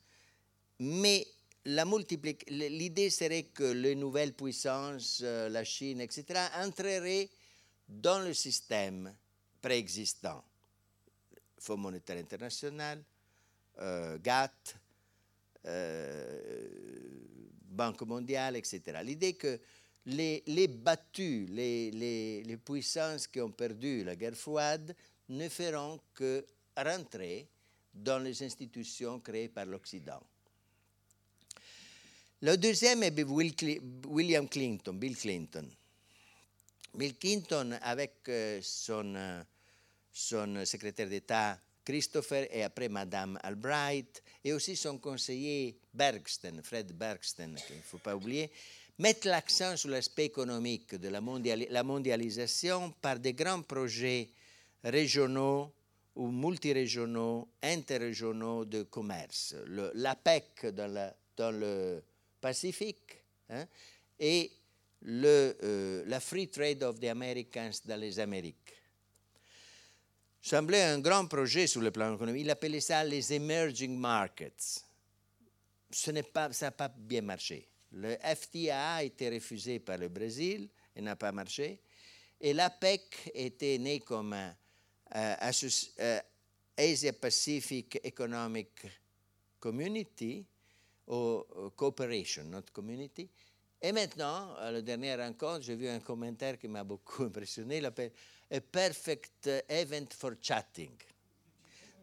[0.79, 1.27] mais
[1.65, 7.29] l'idée serait que les nouvelles puissances, euh, la Chine, etc., entreraient
[7.87, 9.13] dans le système
[9.61, 10.43] préexistant.
[11.59, 13.03] Fonds monétaire international,
[13.79, 14.75] euh, GATT,
[15.65, 16.39] euh,
[17.71, 18.99] Banque mondiale, etc.
[19.03, 19.59] L'idée que
[20.05, 24.95] les, battus, les, puissances qui ont perdu la guerre froide
[25.29, 26.45] ne feront que
[26.75, 27.47] rentrer
[27.93, 30.21] dans les institutions créées par l'Occident.
[32.41, 33.23] Le deuxième est
[34.07, 35.69] William Clinton, Bill Clinton.
[36.93, 39.43] Bill Clinton, avec euh, son, euh,
[40.11, 47.55] son secrétaire d'État Christopher et après Madame Albright, et aussi son conseiller Bergsten, Fred Bergsten,
[47.67, 48.51] qu'il ne faut pas oublier,
[48.99, 51.21] mettent l'accent sur l'aspect économique de la,
[51.83, 54.29] mondialisation par des grands projets
[54.83, 55.71] régionaux
[56.15, 59.55] ou multirégionaux, interrégionaux de commerce.
[59.95, 62.03] L'APEC dans, la, dans le
[62.39, 63.65] Pacifique hein,
[64.19, 64.51] et
[65.03, 68.73] le, euh, la Free Trade of the Americans dans les Amériques.
[70.41, 72.41] Semblait un grand projet sur le plan économique.
[72.41, 74.83] Il appelait ça les emerging markets.
[75.91, 77.67] Ça n'a pas bien marché.
[77.91, 81.81] Le FTA a été refusé par le Brésil et n'a pas marché.
[82.39, 84.55] Et l'APEC était né comme un,
[85.15, 86.19] euh,
[86.77, 88.69] Asia Pacific Economic
[89.59, 90.45] Community,
[91.05, 93.29] au cooperation, not community.
[93.81, 97.83] Et maintenant, à la dernière rencontre, j'ai vu un commentaire qui m'a beaucoup impressionné, il
[97.83, 98.11] l'appelle
[98.51, 100.91] A Perfect Event for Chatting.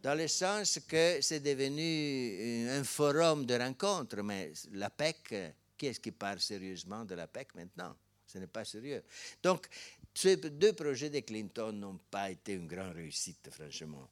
[0.03, 5.35] Dans le sens que c'est devenu un forum de rencontres, mais la PEC,
[5.77, 7.95] qui est-ce qui parle sérieusement de la PEC maintenant?
[8.27, 9.03] Ce n'est pas sérieux.
[9.43, 9.69] Donc,
[10.15, 14.09] ces deux projets de Clinton n'ont pas été une grande réussite, franchement.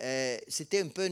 [0.00, 1.08] Euh, c'était un peu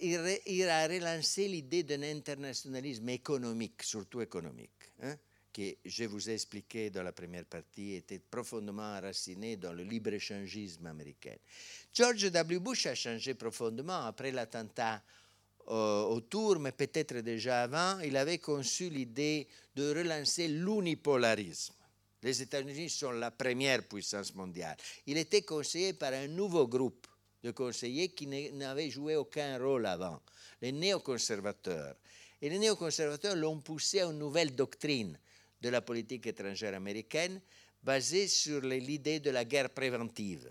[0.00, 5.16] il, a relancé l'idée d'un internationalisme économique, surtout économique, hein,
[5.54, 10.86] qui, je vous ai expliqué dans la première partie, était profondément enraciné dans le libre-échangisme
[10.86, 11.36] américain.
[11.94, 12.58] George W.
[12.58, 15.00] Bush a changé profondément après l'attentat
[15.68, 19.46] euh, autour, mais peut-être déjà avant, il avait conçu l'idée
[19.76, 21.74] de relancer l'unipolarisme.
[22.20, 24.76] Les États-Unis sont la première puissance mondiale.
[25.06, 27.06] Il était conseillé par un nouveau groupe
[27.44, 30.20] de conseillers qui n'avaient joué aucun rôle avant,
[30.60, 31.94] les néoconservateurs.
[32.42, 35.16] Et les néoconservateurs l'ont poussé à une nouvelle doctrine
[35.64, 37.40] de la politique étrangère américaine
[37.82, 40.50] basée sur l'idée de la guerre préventive.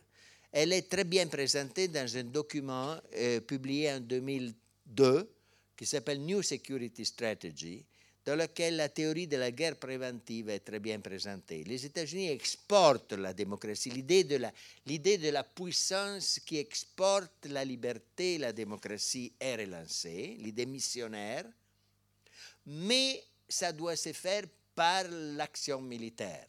[0.51, 5.29] Elle est très bien présentée dans un document euh, publié en 2002
[5.77, 7.85] qui s'appelle New Security Strategy,
[8.25, 11.63] dans lequel la théorie de la guerre préventive est très bien présentée.
[11.63, 14.51] Les États-Unis exportent la démocratie, l'idée de la,
[14.87, 21.45] l'idée de la puissance qui exporte la liberté, la démocratie est relancée, l'idée missionnaire,
[22.65, 24.45] mais ça doit se faire
[24.75, 26.47] par l'action militaire.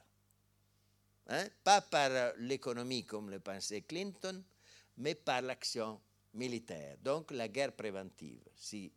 [1.28, 1.46] Hein?
[1.62, 4.42] Pas par l'économie comme le pensait Clinton,
[4.98, 6.00] mais par l'action
[6.34, 6.96] militaire.
[7.02, 8.42] Donc la guerre préventive.
[8.56, 8.92] Si,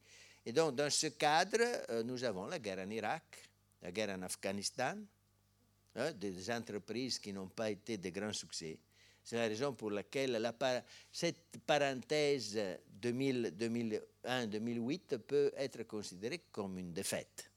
[0.46, 1.60] et donc dans ce cadre,
[1.90, 3.24] euh, nous avons la guerre en Irak,
[3.82, 4.98] la guerre en Afghanistan,
[5.96, 8.80] hein, des entreprises qui n'ont pas été de grands succès.
[9.24, 10.56] C'est la raison pour laquelle la,
[11.12, 12.58] cette parenthèse
[13.02, 17.52] 2001-2008 peut être considérée comme une défaite.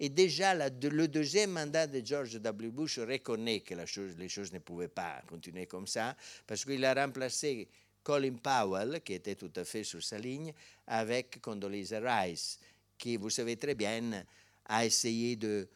[0.00, 2.70] Et déjà, le deuxième mandat de George W.
[2.70, 6.16] Bush reconnaît que les choses ne pouvaient pas continuer comme ça,
[6.46, 7.68] parce qu'il a remplacé
[8.02, 10.52] Colin Powell, qui était tout à fait sur sa ligne,
[10.86, 12.58] avec Condoleezza Rice,
[12.98, 14.24] qui, vous savez très bien,
[14.66, 15.68] a essayé de,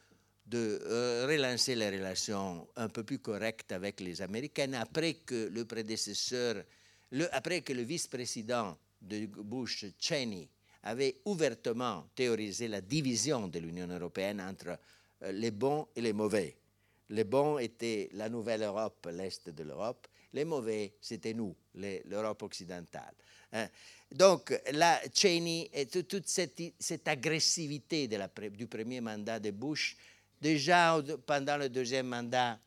[0.53, 6.63] euh, relancer les relations un peu plus correctes avec les Américains après que le prédécesseur,
[7.31, 10.47] après que le vice-président de Bush, Cheney,
[10.87, 14.79] avait ouvertement théorisé la division de l'Union européenne entre
[15.23, 16.55] euh, les bons et les mauvais.
[17.09, 20.07] Les bons étaient la nouvelle Europe, l'Est de l'Europe.
[20.33, 23.13] Les mauvais, c'était nous, l'Europe occidentale.
[23.53, 23.67] Hein.
[24.11, 28.07] Donc, la Cheney et toute cette, agressivité
[28.51, 29.95] du premier mandat de Bush,
[30.41, 32.59] déjà pendant le deuxième mandat,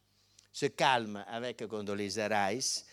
[0.53, 2.85] se calme avec Condoleezza Rice.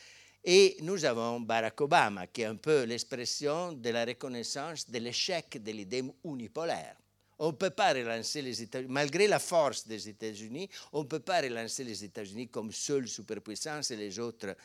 [0.49, 5.61] Et nous avons Barack Obama, qui est un peu l'expression de la reconnaissance de l'échec
[5.61, 6.95] de l'idée unipolaire.
[7.37, 11.19] On ne peut pas relancer les États-Unis, malgré la force des États-Unis, on ne peut
[11.19, 14.55] pas relancer les États-Unis comme seule superpuissance et les autres,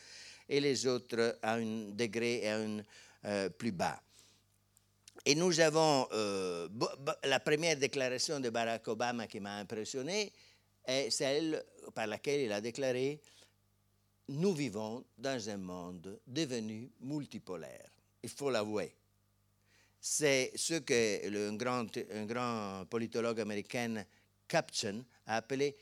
[0.47, 2.81] et les autres à un degré et un
[3.25, 4.01] euh, plus bas.
[5.25, 6.69] Et nous avons euh,
[7.25, 10.31] la première déclaration de Barack Obama qui m'a impressionné
[11.09, 11.61] celle
[11.93, 13.19] par laquelle il a déclaré
[14.29, 17.89] nous vivons dans un monde devenu multipolaire.
[18.21, 18.95] Il faut l'avouer.
[19.99, 21.51] C'est ce que le,
[22.25, 24.03] grand politologue américain,
[24.47, 25.75] Caption, a appelé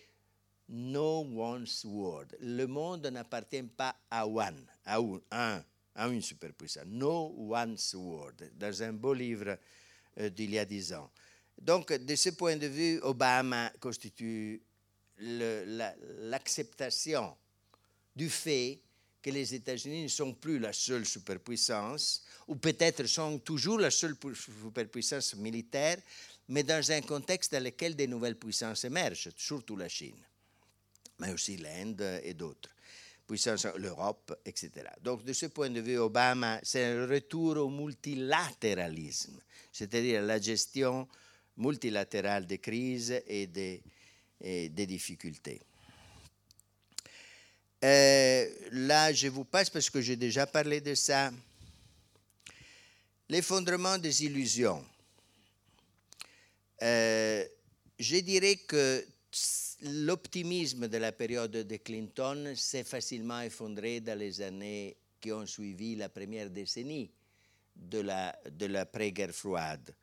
[0.70, 2.38] No One's World.
[2.39, 5.00] Le monde n'appartient pas à one, à
[5.32, 5.64] un,
[5.96, 6.86] à une superpuissance.
[6.86, 9.58] No One's World, dans un beau livre
[10.20, 11.10] euh, d'il y a dix ans.
[11.60, 14.62] Donc, de ce point de vue, Obama constitue
[15.18, 17.36] l'acceptation
[18.16, 18.80] du fait
[19.22, 24.16] que les États-Unis ne sont plus la seule superpuissance, ou peut-être sont toujours la seule
[24.34, 25.97] superpuissance militaire,
[26.47, 30.20] mais dans un contexte dans lequel des nouvelles puissances émergent, surtout la Chine,
[31.20, 32.70] mais aussi l'Inde et d'autres,
[33.28, 34.72] puissances, l'Europe, etc.
[35.01, 39.39] Donc de ce point de vue, Obama, c'est un retour au multilatéralisme,
[39.72, 41.07] c'est-à-dire la gestion
[41.57, 43.84] multilatérale des crises et des,
[44.41, 45.62] et des difficultés.
[47.84, 51.32] Euh, là, je vous passe parce que j'ai déjà parlé de ça.
[53.30, 54.86] L'effondrement des illusions.
[56.84, 57.46] Euh,
[57.98, 59.06] je dirais que
[59.82, 65.96] l'optimisme de la période de Clinton s'est facilement effondré dans les années qui ont suivi
[65.96, 67.10] la première décennie
[67.76, 69.96] de la, de l'après-guerre froide.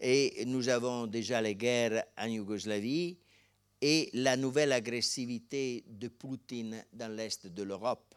[0.00, 3.18] Et nous avons déjà les guerres en Yougoslavie,
[3.80, 8.14] et la nouvelle agressivité de Poutine dans l'Est de l'Europe.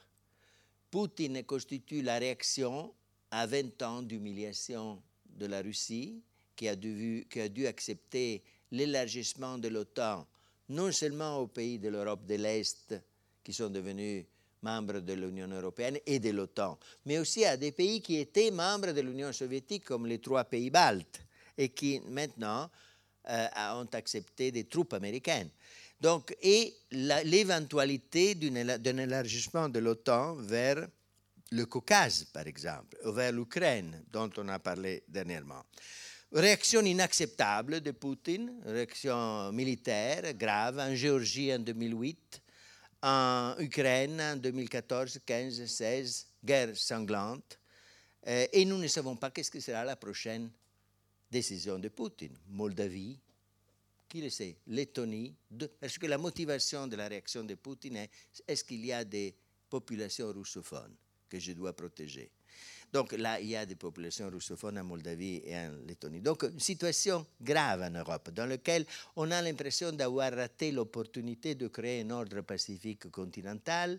[0.89, 2.93] Poutine constitue la réaction
[3.29, 6.21] à 20 ans d'humiliation de la Russie,
[6.55, 10.27] qui a dû, accepter l'élargissement de l'OTAN,
[10.69, 12.95] non seulement aux pays de l'Europe de l'Est,
[13.43, 14.25] qui sont devenus
[14.61, 18.91] membres de l'Union européenne et de l'OTAN, mais aussi à des pays qui étaient membres
[18.91, 21.21] de l'Union soviétique, comme les trois pays baltes,
[21.57, 22.69] et qui maintenant
[23.27, 25.49] ont accepté des troupes américaines.
[25.99, 30.87] Donc, et l'éventualité d'un élargissement de l'OTAN vers
[31.51, 35.63] le Caucase, par exemple, ou vers l'Ukraine, dont on a parlé dernièrement.
[36.31, 42.41] Réaction inacceptable de Poutine, réaction militaire grave en Géorgie en 2008,
[43.03, 47.59] en Ukraine en 2014, 15, 16, guerre sanglante.
[48.27, 50.49] Euh, et nous ne savons pas qu'est-ce que sera la prochaine
[51.31, 52.37] décision de Poutine.
[52.49, 53.17] Moldavie,
[54.09, 55.33] qui le sait, Lettonie,
[55.79, 58.09] parce que la motivation de la réaction de Poutine est
[58.47, 59.33] est-ce qu'il y a des
[59.69, 60.95] populations russophones
[61.29, 62.29] que je dois protéger?
[62.91, 66.19] Donc là, il y a des populations russophones en Moldavie et en Lettonie.
[66.19, 71.69] Donc une situation grave en Europe, dans laquelle on a l'impression d'avoir raté l'opportunité de
[71.69, 73.97] créer un ordre pacifique continental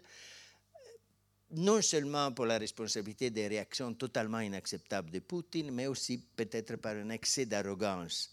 [1.52, 6.96] non seulement pour la responsabilité des réactions totalement inacceptables de Poutine, mais aussi peut-être par
[6.96, 8.30] un excès d'arrogance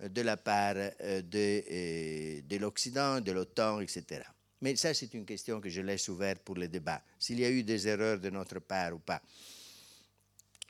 [0.00, 4.22] euh, de la part euh, de, de l'Occident, de l'OTAN, etc.
[4.60, 7.50] Mais ça, c'est une question que je laisse ouverte pour le débat, s'il y a
[7.50, 9.20] eu des erreurs de notre part ou pas.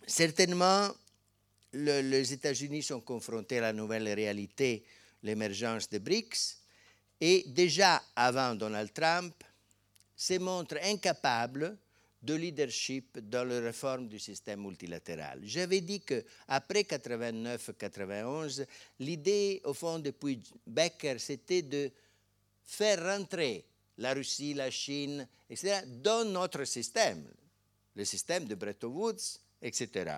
[0.07, 0.89] Certainement,
[1.73, 4.85] les États-Unis sont confrontés à la nouvelle réalité,
[5.23, 6.59] l'émergence des BRICS,
[7.21, 9.35] et déjà avant Donald Trump,
[10.17, 11.77] se montre incapable
[12.25, 15.41] de leadership dans la réforme du système multilatéral.
[15.43, 18.65] J'avais dit qu'après 89-91,
[19.01, 21.91] l'idée, au fond, depuis Becker, c'était de
[22.65, 23.65] faire rentrer
[23.99, 27.29] la Russie, la Chine, etc., dans notre système,
[27.95, 30.17] le système de Bretton Woods, etc.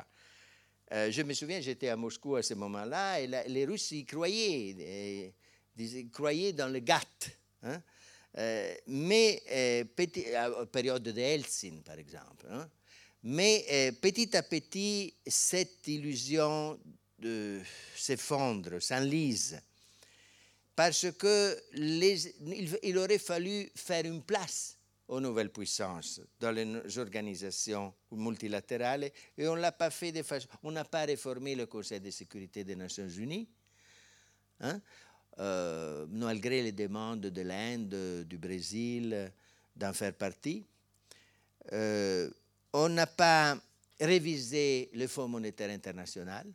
[0.92, 5.34] Euh, je me souviens, j'étais à Moscou à ce moment-là, et les Russes y croyaient,
[5.76, 7.36] ils croyaient dans le GATT.
[8.38, 12.46] Euh, mais, euh, petit, à période de Helsinki, par exemple.
[12.50, 12.68] Hein.
[13.22, 16.78] Mais petit à petit, cette illusion
[17.96, 19.60] s'effondre, s'enlise
[20.76, 24.76] parce qu'il il aurait fallu faire une place
[25.08, 30.48] aux nouvelles puissances dans les organisations multilatérales et on l'a pas fait de façon.
[30.62, 33.48] On n'a pas réformé le Conseil de sécurité des Nations Unies,
[34.60, 34.80] hein,
[35.38, 39.30] euh, malgré les demandes de l'Inde, du Brésil
[39.74, 40.64] d'en faire partie.
[41.72, 42.30] Euh,
[42.72, 43.58] on n'a pas
[44.00, 46.46] révisé le Fonds monétaire international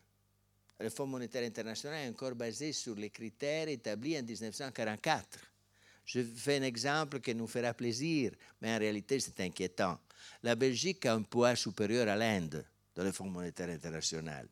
[0.81, 5.39] le Fonds monétaire international est encore basé sur les critères établis en 1944.
[6.05, 9.99] Je fais un exemple qui nous fera plaisir, mais en réalité c'est inquiétant.
[10.43, 12.65] La Belgique a un poids supérieur à l'Inde
[12.95, 14.47] dans le Fonds monétaire international.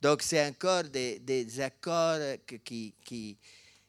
[0.00, 3.36] Donc c'est encore des, accords qui, qui,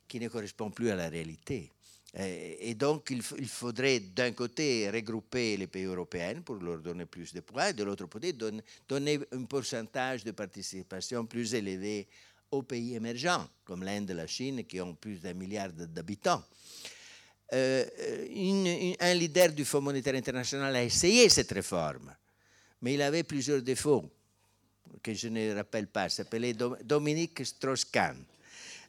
[0.08, 1.72] qui ne correspondent plus à la réalité.
[2.20, 7.42] Et donc, il, faudrait d'un côté regrouper les pays européens pour leur donner plus de
[7.42, 12.08] poids, et de l'autre côté donner, un pourcentage de participation plus élevé
[12.50, 16.44] aux pays émergents, comme l'Inde et la Chine, qui ont plus d'un milliard d'habitants.
[17.54, 17.86] Euh,
[19.00, 22.16] un leader du Fonds monétaire international a essayé cette réforme,
[22.82, 24.10] mais il avait plusieurs défauts
[25.04, 26.06] que je ne rappelle pas.
[26.06, 28.18] Il s'appelait Dominique Strauss-Kahn.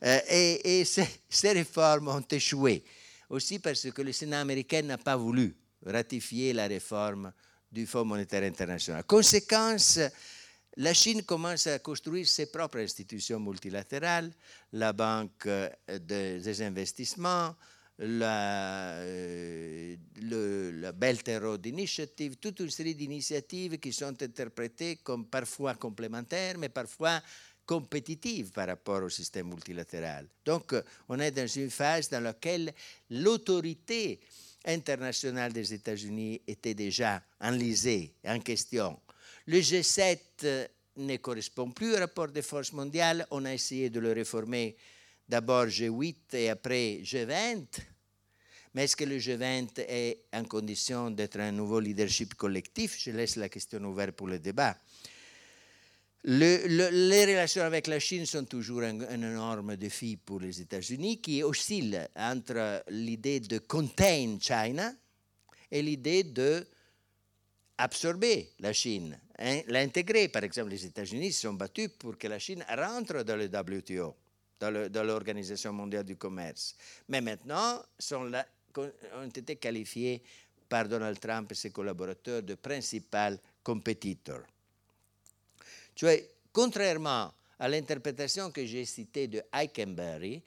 [0.03, 2.85] Euh, et, ces, ces réformes ont échoué
[3.31, 7.33] aussi parce que le Sénat américain n'a pas voulu ratifier la réforme
[7.71, 9.05] du Fonds monétaire international.
[9.05, 10.01] Conséquence,
[10.77, 14.31] la Chine commence à construire ses propres institutions multilatérales,
[14.73, 15.69] la Banque euh,
[16.01, 17.55] des investissements,
[18.01, 25.75] euh, la Belt and Road Initiative, toute une série d'initiatives qui sont interprétées comme parfois
[25.75, 27.21] complémentaires, mais parfois
[27.69, 30.27] compétitive par rapport au système multilatéral.
[30.43, 30.75] Donc,
[31.07, 32.73] on est dans une phase dans laquelle
[33.11, 34.19] l'autorité
[34.65, 38.99] internationale des États-Unis était déjà enlisée, en question.
[39.47, 40.67] Le G7 euh,
[40.97, 43.27] ne correspond plus au rapport des forces mondiales.
[43.31, 44.75] On a essayé de le réformer
[45.29, 47.67] d'abord G8 et après G20.
[48.73, 52.97] Mais est-ce que le G20 est en condition d'être un nouveau leadership collectif?
[52.99, 54.75] Je laisse la question ouverte pour le débat
[56.25, 62.09] les relations avec la Chine sont toujours un, énorme défi pour les États-Unis qui oscille
[62.17, 64.93] entre l'idée de contain China
[65.71, 66.67] et l'idée de
[67.79, 70.29] absorber la Chine, hein, l'intégrer.
[70.29, 74.17] Par exemple, les États-Unis se sont battus pour que la Chine rentre dans le WTO,
[74.61, 76.75] dans l'Organisation mondiale du commerce.
[77.09, 78.31] Mais maintenant, sont
[78.77, 80.23] ont été qualifiés
[80.69, 84.45] par Donald Trump et ses collaborateurs de principal compétiteurs.
[86.53, 90.43] Contrairement à l'interprétation que j'ai citée de Eikenberry,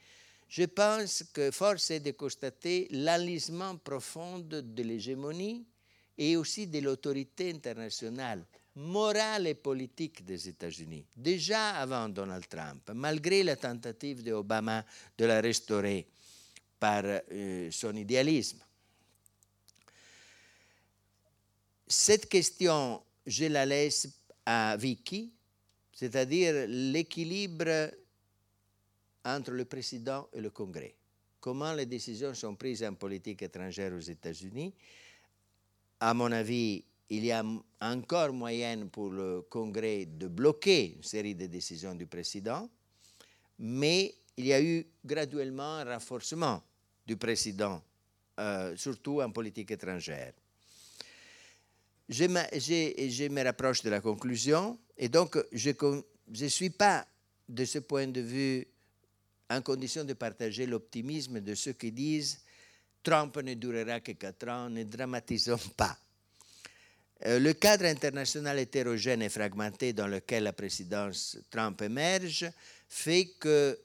[0.47, 5.65] je pense que force est de constater l'enlisement profond de l'hégémonie
[6.17, 8.45] et aussi de l'autorité internationale,
[8.75, 14.85] morale et politique des États-Unis, déjà avant Donald Trump, malgré la tentative d'Obama
[15.17, 16.07] de la restaurer
[16.79, 18.59] par euh, son idéalisme.
[21.87, 24.07] Cette question, je la laisse
[24.45, 25.31] à Vicky,
[26.01, 27.91] c'est-à-dire l'équilibre
[29.23, 30.95] entre le président et le Congrès.
[31.39, 34.73] Comment les décisions sont prises en politique étrangère aux États-Unis?
[35.99, 37.45] À mon avis, il y a
[37.81, 42.67] encore moyen pour le Congrès de bloquer une série de décisions du président,
[43.59, 46.63] mais il y a eu graduellement un renforcement
[47.05, 47.79] du président,
[48.39, 50.33] euh, surtout en politique étrangère.
[52.09, 54.79] Je me, je me rapproche de la conclusion.
[55.01, 55.71] Et donc, je
[56.43, 57.07] ne suis pas,
[57.49, 58.67] de ce point de vue,
[59.49, 62.39] en condition de partager l'optimisme de ceux qui disent
[63.01, 65.97] Trump ne durera que quatre ans, ne dramatisons pas.
[67.25, 72.49] Euh, le cadre international hétérogène et fragmenté dans lequel la présidence Trump émerge
[72.87, 73.77] fait que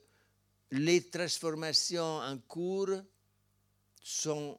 [0.72, 3.01] les transformations en cours
[4.02, 4.59] sont,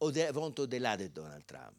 [0.00, 1.76] vont au-delà de Donald Trump.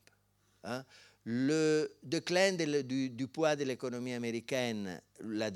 [0.64, 0.86] Hein.
[1.26, 5.52] Le déclin du, poids de l'économie américaine, l'a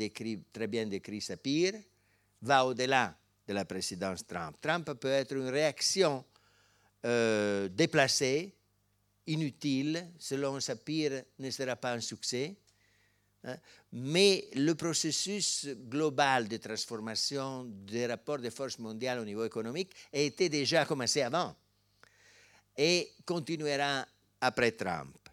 [0.53, 1.73] très bien décrit Sapir,
[2.41, 4.57] va au-delà de la présidence Trump.
[4.61, 6.23] Trump peut être une réaction
[7.05, 8.55] euh, déplacée,
[9.25, 12.55] inutile, selon Sapir, ne sera pas un succès.
[13.43, 13.55] Hein.
[13.93, 20.17] mais le processus global de transformation des rapports de force mondiales au niveau économique a
[20.17, 21.55] été déjà commencé avant
[22.75, 24.05] et continuera
[24.41, 25.26] après Trump.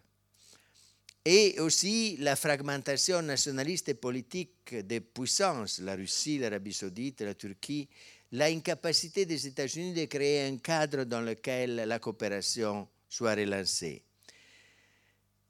[1.27, 7.89] Et aussi la fragmentation nationaliste et politique des puissances, la Russie, l'Arabie saoudite, la Turquie,
[8.31, 14.03] l'incapacité des États-Unis de créer un cadre dans lequel la coopération soit relancée.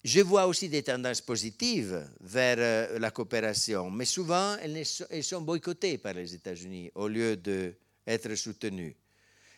[0.05, 5.97] Je vois aussi des tendances positives vers euh, la coopération, mais souvent elles, sont boycottées
[5.97, 8.95] par les États-Unis au lieu d'être soutenues.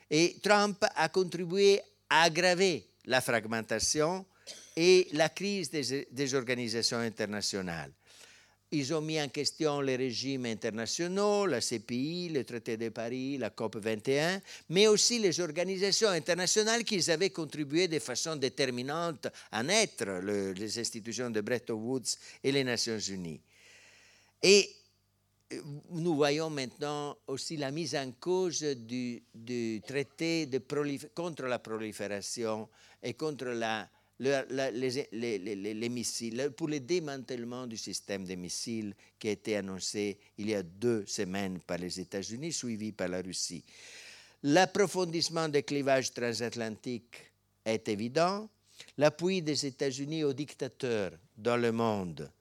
[0.10, 4.26] Et Trump a contribué à aggraver la fragmentation
[4.80, 7.92] et la crise des, organisations internationales.
[8.70, 13.50] Ils ont mis en question les régimes internationaux, la CPI, le traité de Paris, la
[13.50, 14.40] COP 21,
[14.70, 21.32] mais aussi les organisations internationales qui avaient contribué de façon déterminante à naître, les institutions
[21.32, 23.42] de Bretton Woods et les Nations Unies.
[24.44, 24.70] Et
[25.54, 29.24] euh, nous voyons maintenant aussi la mise en cause du,
[29.88, 30.48] traité
[31.16, 32.70] contre la prolifération
[33.02, 33.90] et contre la
[34.20, 40.56] les, missiles, pour le démantèlement du système des missiles qui a été annoncé il y
[40.56, 43.64] a deux semaines par les États-Unis, suivi par la Russie.
[44.44, 47.32] L'approfondissement des clivages transatlantiques
[47.66, 48.50] est évident.
[48.98, 52.32] L'appui des États-Unis aux dictateurs dans le monde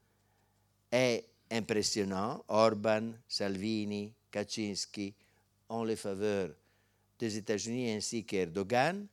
[0.90, 2.44] est impressionnant.
[2.48, 5.14] Orban, Salvini, Kaczynski
[5.68, 6.50] ont les faveurs
[7.18, 9.06] des États-Unis ainsi qu'Erdogan.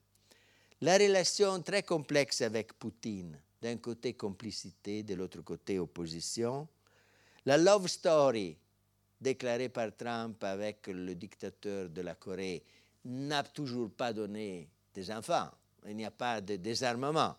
[0.84, 6.68] La relation très complexe avec Poutine, d'un côté complicité, de l'autre côté opposition.
[7.46, 8.58] La love story
[9.22, 12.66] déclarée par Trump avec le dictateur de la Corée
[13.06, 15.52] n'a toujours pas donné des enfants.
[15.88, 17.38] Il n'y a pas de désarmement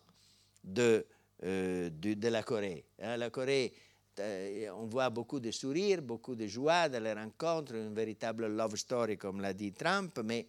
[0.63, 1.05] de,
[1.43, 1.91] euh,
[2.23, 2.83] la Corée.
[2.99, 3.71] Hein, la Corée,
[4.17, 8.75] euh, on voit beaucoup de sourires, beaucoup de joie dans les rencontres, une véritable love
[8.75, 10.47] story, comme l'a dit Trump, mais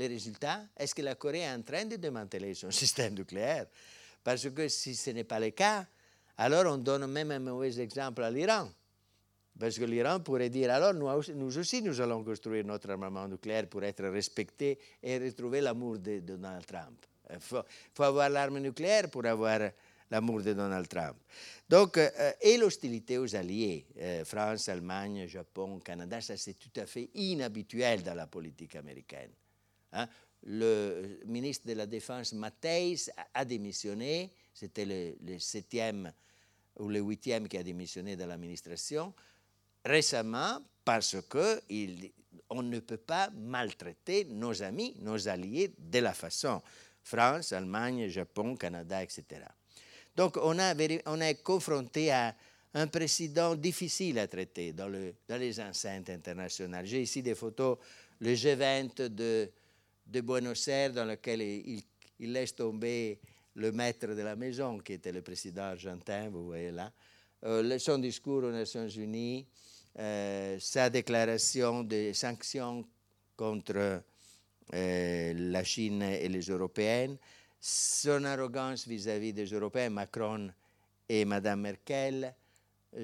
[0.00, 3.66] les résultats Est-ce que la Corée est en train de démanteler son système nucléaire?
[4.24, 5.86] Parce que si ce n'est pas le cas,
[6.38, 8.68] alors on donne même un mauvais exemple à l'Iran.
[9.58, 13.84] Parce que l'Iran pourrait dire, alors nous, aussi, nous allons construire notre armement nucléaire pour
[13.84, 17.04] être respectés et retrouver l'amour de, Donald Trump.
[17.30, 19.60] Il faut, avoir l'arme nucléaire pour avoir
[20.10, 21.16] l'amour de Donald Trump.
[21.68, 26.86] Donc, euh, et l'hostilité aux alliés, euh, France, Allemagne, Japon, Canada, ça c'est tout à
[26.86, 29.30] fait inhabituel dans la politique américaine.
[29.92, 30.08] Hein.
[30.44, 34.32] Le ministre de la Défense, Matthijs, a, démissionné.
[34.54, 36.12] C'était le, septième
[36.78, 39.12] ou le huitième qui a démissionné de l'administration
[39.84, 46.62] récemment parce qu'on ne peut pas maltraiter nos amis, nos alliés de la façon.
[47.02, 49.42] France, Allemagne, Japon, Canada, etc.
[50.16, 52.34] Donc on, on est confronté à
[52.74, 56.86] un président difficile à traiter dans, le, dans les enceintes internationales.
[56.86, 57.78] J'ai ici des photos,
[58.20, 59.50] le G20 de
[60.10, 61.82] de Buenos Aires dans lequel il,
[62.32, 63.18] laisse tomber
[63.54, 66.92] le maître de la maison, qui était le président argentin, vous voyez là,
[67.44, 69.46] euh, son discours aux Nations Unies,
[69.98, 72.84] euh, sa déclaration de sanctions
[73.36, 74.02] contre
[74.74, 77.16] euh, la Chine et les Européennes,
[77.60, 80.50] son arrogance vis-à-vis des Européens, Macron
[81.08, 82.34] et Madame Merkel.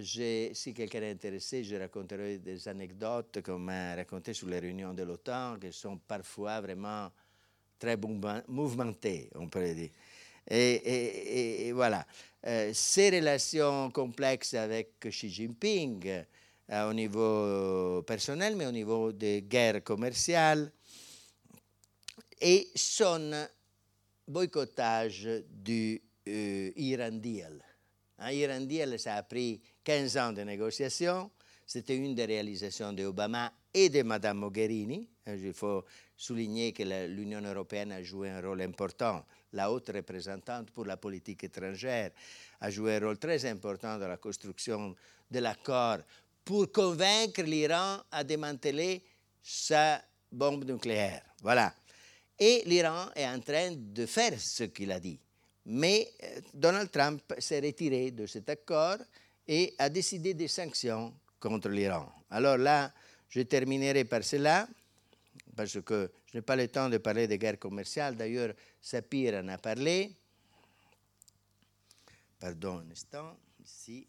[0.03, 5.05] Si quelqu'un est intéressé, je raconterai des anecdotes qu'on m'a racontées sur les réunions de
[5.05, 7.11] l'OTAN, qui sont parfois vraiment
[7.79, 7.97] très
[8.49, 9.91] mouvementées, on pourrait dire.
[10.49, 12.05] Et, voilà.
[12.47, 16.25] Euh, ces relations complexes avec Xi Jinping,
[16.71, 20.71] euh, au niveau personnel, mais au niveau des guerres commerciales,
[22.41, 23.47] et son
[24.27, 27.63] boycottage du euh, Iran Deal.
[28.19, 31.31] Un Iran Deal, ça a pris 15 ans de négociations.
[31.65, 35.09] C'était une des réalisations d'Obama et de Mme Mogherini.
[35.29, 35.85] Il faut
[36.17, 39.25] souligner que l'Union européenne a joué un rôle important.
[39.53, 42.11] La haute représentante pour la politique étrangère
[42.61, 44.97] a joué un rôle très important dans la construction
[45.31, 45.99] de l'accord
[46.45, 49.05] pour convaincre l'Iran à démanteler
[49.41, 50.03] sa
[50.33, 51.23] bombe nucléaire.
[51.43, 51.73] Voilà.
[52.37, 55.21] Et l'Iran est en train de faire ce qu'il a dit
[55.67, 58.99] Mais euh, Donald Trump s'est retiré de cet accord
[59.49, 62.11] et a décidé des sanctions contre l'Iran.
[62.31, 62.93] Alors là,
[63.29, 64.69] je terminerai par cela,
[65.55, 68.17] parce que je n'ai pas le temps de parler des guerres commerciales.
[68.17, 70.15] D'ailleurs, Sapir en a parlé.
[72.39, 74.07] Pardon un instant, ici.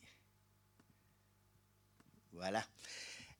[2.33, 2.63] Voilà.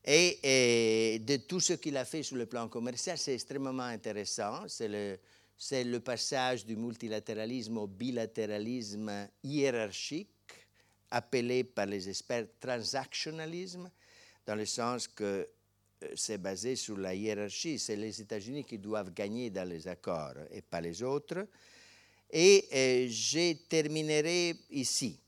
[0.04, 4.68] Et, de tout ce qu'il a fait sur le plan commercial, c'est extrêmement intéressant.
[4.70, 5.20] C'est le,
[5.58, 10.30] c'est le passage du multilatéralisme au bilatéralisme hiérarchique,
[11.12, 13.90] appelé par les experts transactionnalisme,
[14.46, 15.48] dans le sens que
[16.04, 17.80] euh, c'est basé sur la hiérarchie.
[17.80, 21.48] C'est les États-Unis qui doivent gagner dans les accords et pas les autres.
[22.30, 25.20] Et euh, je terminerai ici.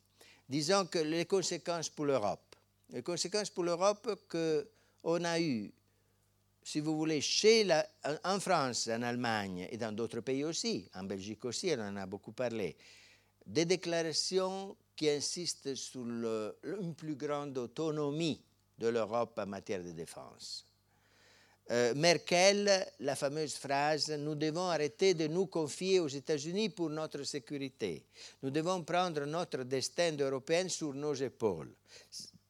[0.47, 2.55] Disons que les conséquences pour l'Europe.
[2.91, 5.71] Les conséquences pour l'Europe qu'on a eues,
[6.63, 7.87] si vous voulez, chez la,
[8.23, 12.05] en France, en Allemagne et dans d'autres pays aussi, en Belgique aussi, on en a
[12.07, 12.75] beaucoup parlé,
[13.45, 18.41] des déclarations qui insistent sur une plus grande autonomie
[18.77, 20.65] de l'Europe en matière de défense.
[21.71, 27.23] Euh, Merkel, la fameuse phrase Nous devons arrêter de nous confier aux États-Unis pour notre
[27.23, 28.03] sécurité.
[28.43, 31.73] Nous devons prendre notre destin d'Européens sur nos épaules.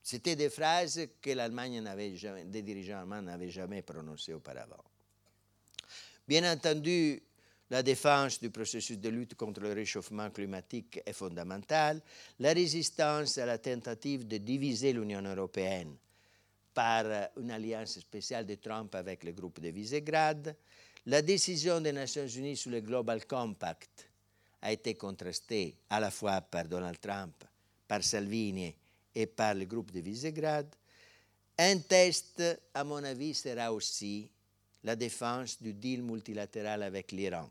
[0.02, 4.84] C'était des phrases que l'Allemagne n'avait jamais, des dirigeants allemands n'avaient jamais prononcées auparavant.
[6.28, 7.22] Bien entendu,
[7.70, 12.02] la défense du processus de lutte contre le réchauffement climatique est fondamentale.
[12.40, 15.96] La résistance à la tentative de diviser l'Union européenne
[16.74, 17.06] par
[17.38, 20.56] une alliance spéciale de Trump avec le groupe de Visegrad.
[21.06, 24.10] La décision des Nations Unies sur le Global Compact
[24.62, 27.44] a été contrastée à la fois par Donald Trump,
[27.88, 28.74] par Salvini
[29.14, 30.68] et par le groupe de Visegrad.
[31.58, 32.42] Un test,
[32.74, 34.30] à mon avis, sera aussi
[34.84, 37.48] la défense du deal multilatéral avec l'Iran.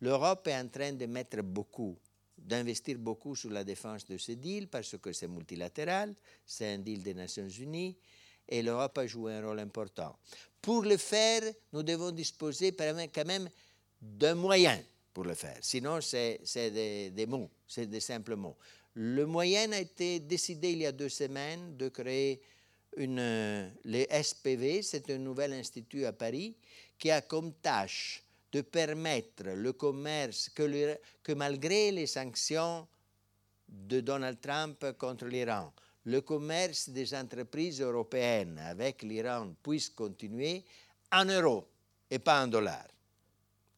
[0.00, 1.96] L'Europe est en train de mettre beaucoup,
[2.36, 6.14] d'investir beaucoup sur la défense de ce deal parce que c'est multilatéral,
[6.46, 7.96] c'est un deal des Nations Unies
[8.48, 10.16] et l'Europe a joué un rôle important.
[10.62, 11.42] Pour le faire,
[11.72, 13.48] nous devons disposer quand même
[14.00, 14.80] d'un moyen
[15.12, 15.58] pour le faire.
[15.60, 18.56] Sinon, c'est des, mots, c'est des simples mots.
[18.94, 22.40] Le moyen a été décidé il y a deux semaines de créer
[22.96, 26.54] une, le SPV, c'est un nouvel institut à Paris
[26.98, 32.86] qui a comme tâche de permettre le commerce, que, que malgré les sanctions
[33.68, 35.72] de Donald Trump contre l'Iran,
[36.04, 40.64] le commerce des entreprises européennes avec l'Iran puisse continuer
[41.12, 41.68] en euros
[42.10, 42.88] et pas en dollars.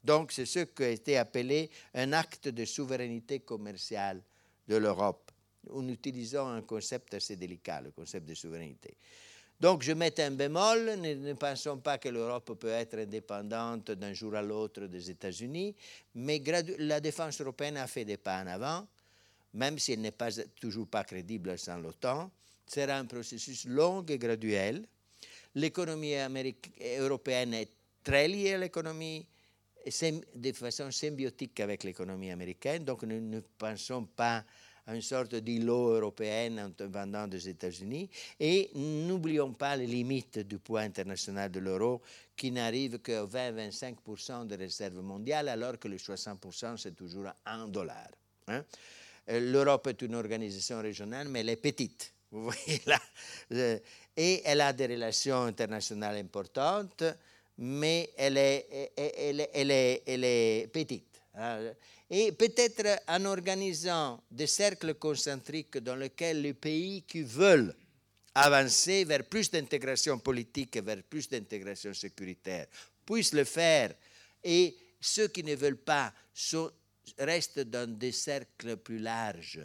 [0.02, 4.22] Donc c'est ce qui a été appelé un acte de souveraineté commerciale
[4.66, 5.30] de l'Europe,
[5.68, 8.96] en utilisant un concept assez délicat, le concept de souveraineté.
[9.60, 14.14] Donc je mets un bémol, ne, ne pensons pas que l'Europe peut être indépendante d'un
[14.14, 15.74] jour à l'autre des États-Unis,
[16.14, 16.42] mais
[16.78, 18.86] la défense européenne a fait des pas en avant
[19.54, 20.30] même si elle n'est pas,
[20.60, 22.30] toujours pas crédible sans l'OTAN,
[22.66, 24.86] sera un processus long et graduel.
[25.54, 26.14] L'économie
[26.98, 27.70] européenne est
[28.04, 29.26] très liée à l'économie
[30.34, 34.44] de façon symbiotique avec l'économie américaine, donc nous ne pensons pas
[34.94, 38.08] une sorte d'îlot européen en dépendant des États-Unis.
[38.38, 42.00] Et n'oublions pas les limites du poids international de l'euro
[42.36, 48.08] qui n'arrive qu'à 20-25% des réserves mondiales, alors que les 60% c'est toujours un dollar.
[48.48, 48.64] Hein.
[49.28, 52.12] Euh, L'Europe est une organisation régionale, mais elle est petite.
[52.30, 52.98] Vous voyez là.
[53.52, 53.78] Euh,
[54.16, 57.04] et elle a des relations internationales importantes,
[57.58, 59.70] mais elle est, elle, elle
[60.06, 61.20] elle est petite.
[61.34, 61.72] Hein.
[62.10, 67.74] Et peut-être en organisant des cercles concentriques dans lesquels les pays qui veulent
[68.34, 72.66] avancer vers plus d'intégration politique et vers plus d'intégration sécuritaire
[73.06, 73.94] puissent le faire,
[74.42, 76.70] et ceux qui ne veulent pas sont
[77.18, 79.60] reste dans des cercles plus larges,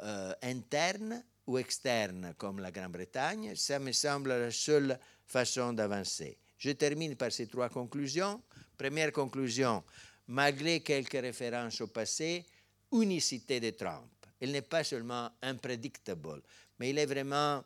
[0.00, 6.38] euh, internes ou externes, comme la Grande-Bretagne, ça me semble la seule façon d'avancer.
[6.58, 8.42] Je termine par ces trois conclusions.
[8.76, 9.82] Première conclusion,
[10.28, 12.44] malgré quelques références au passé,
[12.92, 14.08] unicité de Trump.
[14.40, 16.42] Il n'est pas seulement unpredictable,
[16.78, 17.64] mais il est vraiment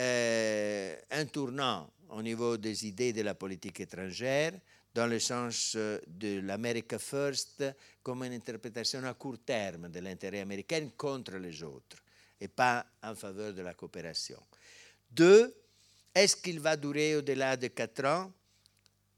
[0.00, 4.52] euh, un tournant au niveau des idées de la politique étrangère,
[4.94, 7.64] dans le sens euh, de l'America First
[8.02, 11.98] comme une interprétation à court terme de l'intérêt américain contre les autres
[12.40, 14.40] et pas en faveur de la coopération.
[15.10, 15.54] Deux,
[16.14, 18.32] est-ce qu'il va durer au-delà de quatre ans?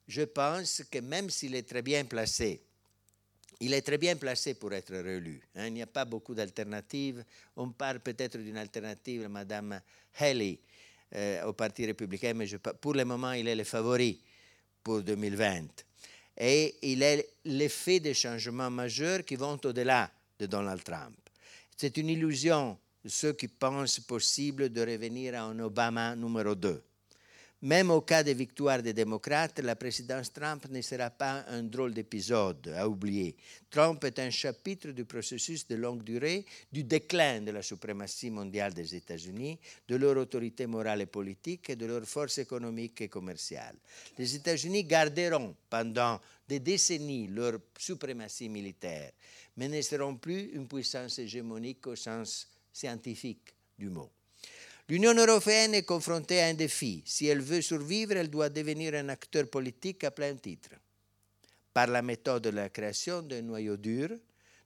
[0.07, 2.61] Je pense que même s'il est très bien placé,
[3.61, 5.41] il est très bien placé pour être réélu.
[5.55, 5.67] Hein.
[5.69, 7.25] il n'y a pas beaucoup d'alternatives.
[7.57, 9.81] On parle peut-être d'une alternative, Madame
[10.19, 10.59] Haley,
[11.15, 12.47] euh, au Parti républicain, mais
[12.81, 14.21] pour le moment, il est le favori
[14.83, 15.85] pour 2020.
[16.37, 21.17] Et il est l'effet des changements majeurs qui vont au-delà de Donald Trump.
[21.77, 22.77] C'est une illusion
[23.07, 26.83] ceux qui pensent possible de revenir à un Obama numéro 2.
[27.65, 31.95] Même au cas de victoire des démocrates, la présidence Trump ne sera pas un drôle
[31.95, 33.35] d'épisode à oublier.
[33.71, 38.75] Trump est un chapitre du processus de longue durée du déclin de la suprématie mondiale
[38.75, 39.59] des États-Unis,
[39.89, 43.77] de leur autorité morale et politique et de leur force économique et commerciale.
[44.19, 49.13] Les États-Unis garderont pendant des décennies leur suprématie militaire,
[49.57, 54.11] mais ne seront plus une puissance hégémonique au sens scientifique du mot.
[54.89, 57.03] L'Union européenne est confrontée à un défi.
[57.07, 60.71] Si elle veut survivre, elle doit devenir un acteur politique à plein titre,
[61.73, 64.11] par la méthode de la création d'un noyau dur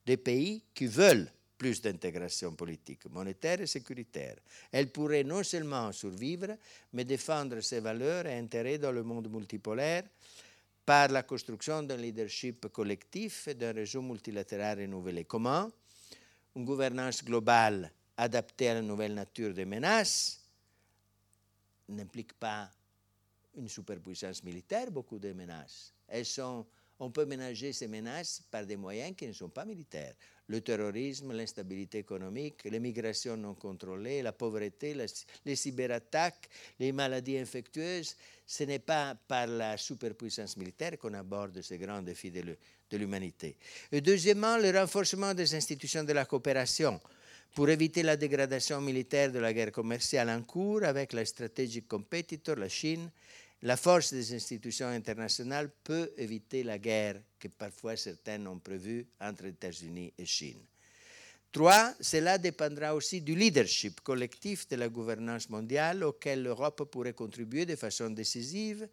[0.04, 4.36] des pays qui veulent plus d'intégration politique, monétaire et sécuritaire.
[4.72, 6.56] Elle pourrait non seulement survivre,
[6.92, 10.04] mais défendre ses valeurs et intérêts dans le monde multipolaire
[10.84, 15.24] par la construction d'un leadership collectif et d'un réseau multilatéral renouvelé.
[15.24, 15.70] Comment?
[16.56, 20.40] Une gouvernance globale adapté à la nouvelle nature des menaces
[21.88, 22.70] n'implique pas
[23.56, 25.92] une superpuissance militaire, beaucoup de menaces.
[26.06, 26.66] Elles sont,
[27.00, 30.14] on peut ménager ces menaces par des moyens qui ne sont pas militaires.
[30.48, 34.96] Le terrorisme, l'instabilité économique, l'immigration non contrôlée, la pauvreté,
[35.44, 38.16] les cyberattaques, les maladies infectieuses.
[38.46, 43.56] Ce n'est pas par la superpuissance militaire qu'on aborde ces grands défis de l'humanité.
[43.92, 46.98] Deuxièmement, le renforcement des institutions de la coopération
[47.54, 52.56] pour éviter la dégradation militaire de la guerre commerciale en cours avec la strategic competitor,
[52.56, 53.10] la Chine,
[53.62, 59.46] la force des institutions internationales peut éviter la guerre que parfois certains ont prévue entre
[59.46, 60.60] États-Unis et Chine.
[61.50, 67.64] Trois, cela dépendra aussi du leadership collectif de la gouvernance mondiale auquel l'Europe pourrait contribuer
[67.66, 68.88] de façon décisive.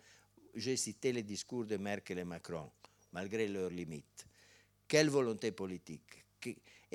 [0.55, 2.71] J'ai cité les discours de Merkel et Macron,
[3.11, 4.25] malgré leurs limites.
[4.87, 6.23] Quelle volonté politique?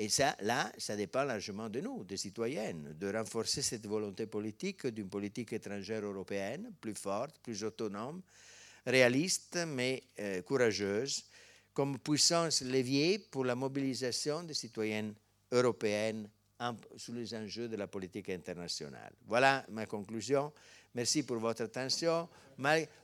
[0.01, 4.87] Et ça, là, ça dépend largement de nous, des citoyennes, de renforcer cette volonté politique
[4.87, 8.23] d'une politique étrangère européenne plus forte, plus autonome,
[8.83, 11.23] réaliste, mais euh, courageuse,
[11.71, 15.13] comme puissance levier pour la mobilisation des citoyennes
[15.51, 16.27] européennes
[16.97, 19.13] sur les enjeux de la politique internationale.
[19.27, 20.51] Voilà ma conclusion.
[20.95, 22.27] Merci pour votre attention.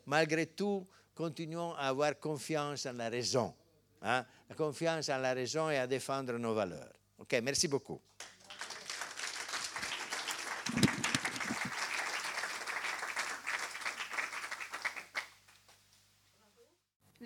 [0.08, 0.84] malgré tout,
[1.14, 3.54] continuons à avoir confiance en la raison.
[4.02, 4.26] Hein?
[4.50, 6.94] la confiance en la raison et à défendre nos valeurs.
[7.20, 8.00] OK, merci beaucoup.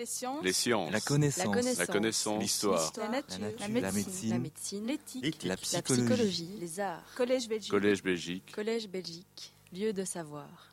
[0.02, 0.44] Les sciences.
[0.44, 0.92] Les sciences.
[0.92, 1.78] La connaissance.
[1.78, 2.42] La connaissance.
[2.42, 2.92] L'histoire.
[2.98, 3.38] La, nature.
[3.60, 4.88] La, médecine.
[4.88, 5.44] L'éthique.
[5.44, 6.58] La, psychologie.
[6.60, 7.04] Les arts.
[7.16, 7.70] Collège Belgique.
[7.70, 8.52] Collège Belgique.
[8.52, 9.54] Collège Belgique.
[9.72, 10.71] Lieu de savoir.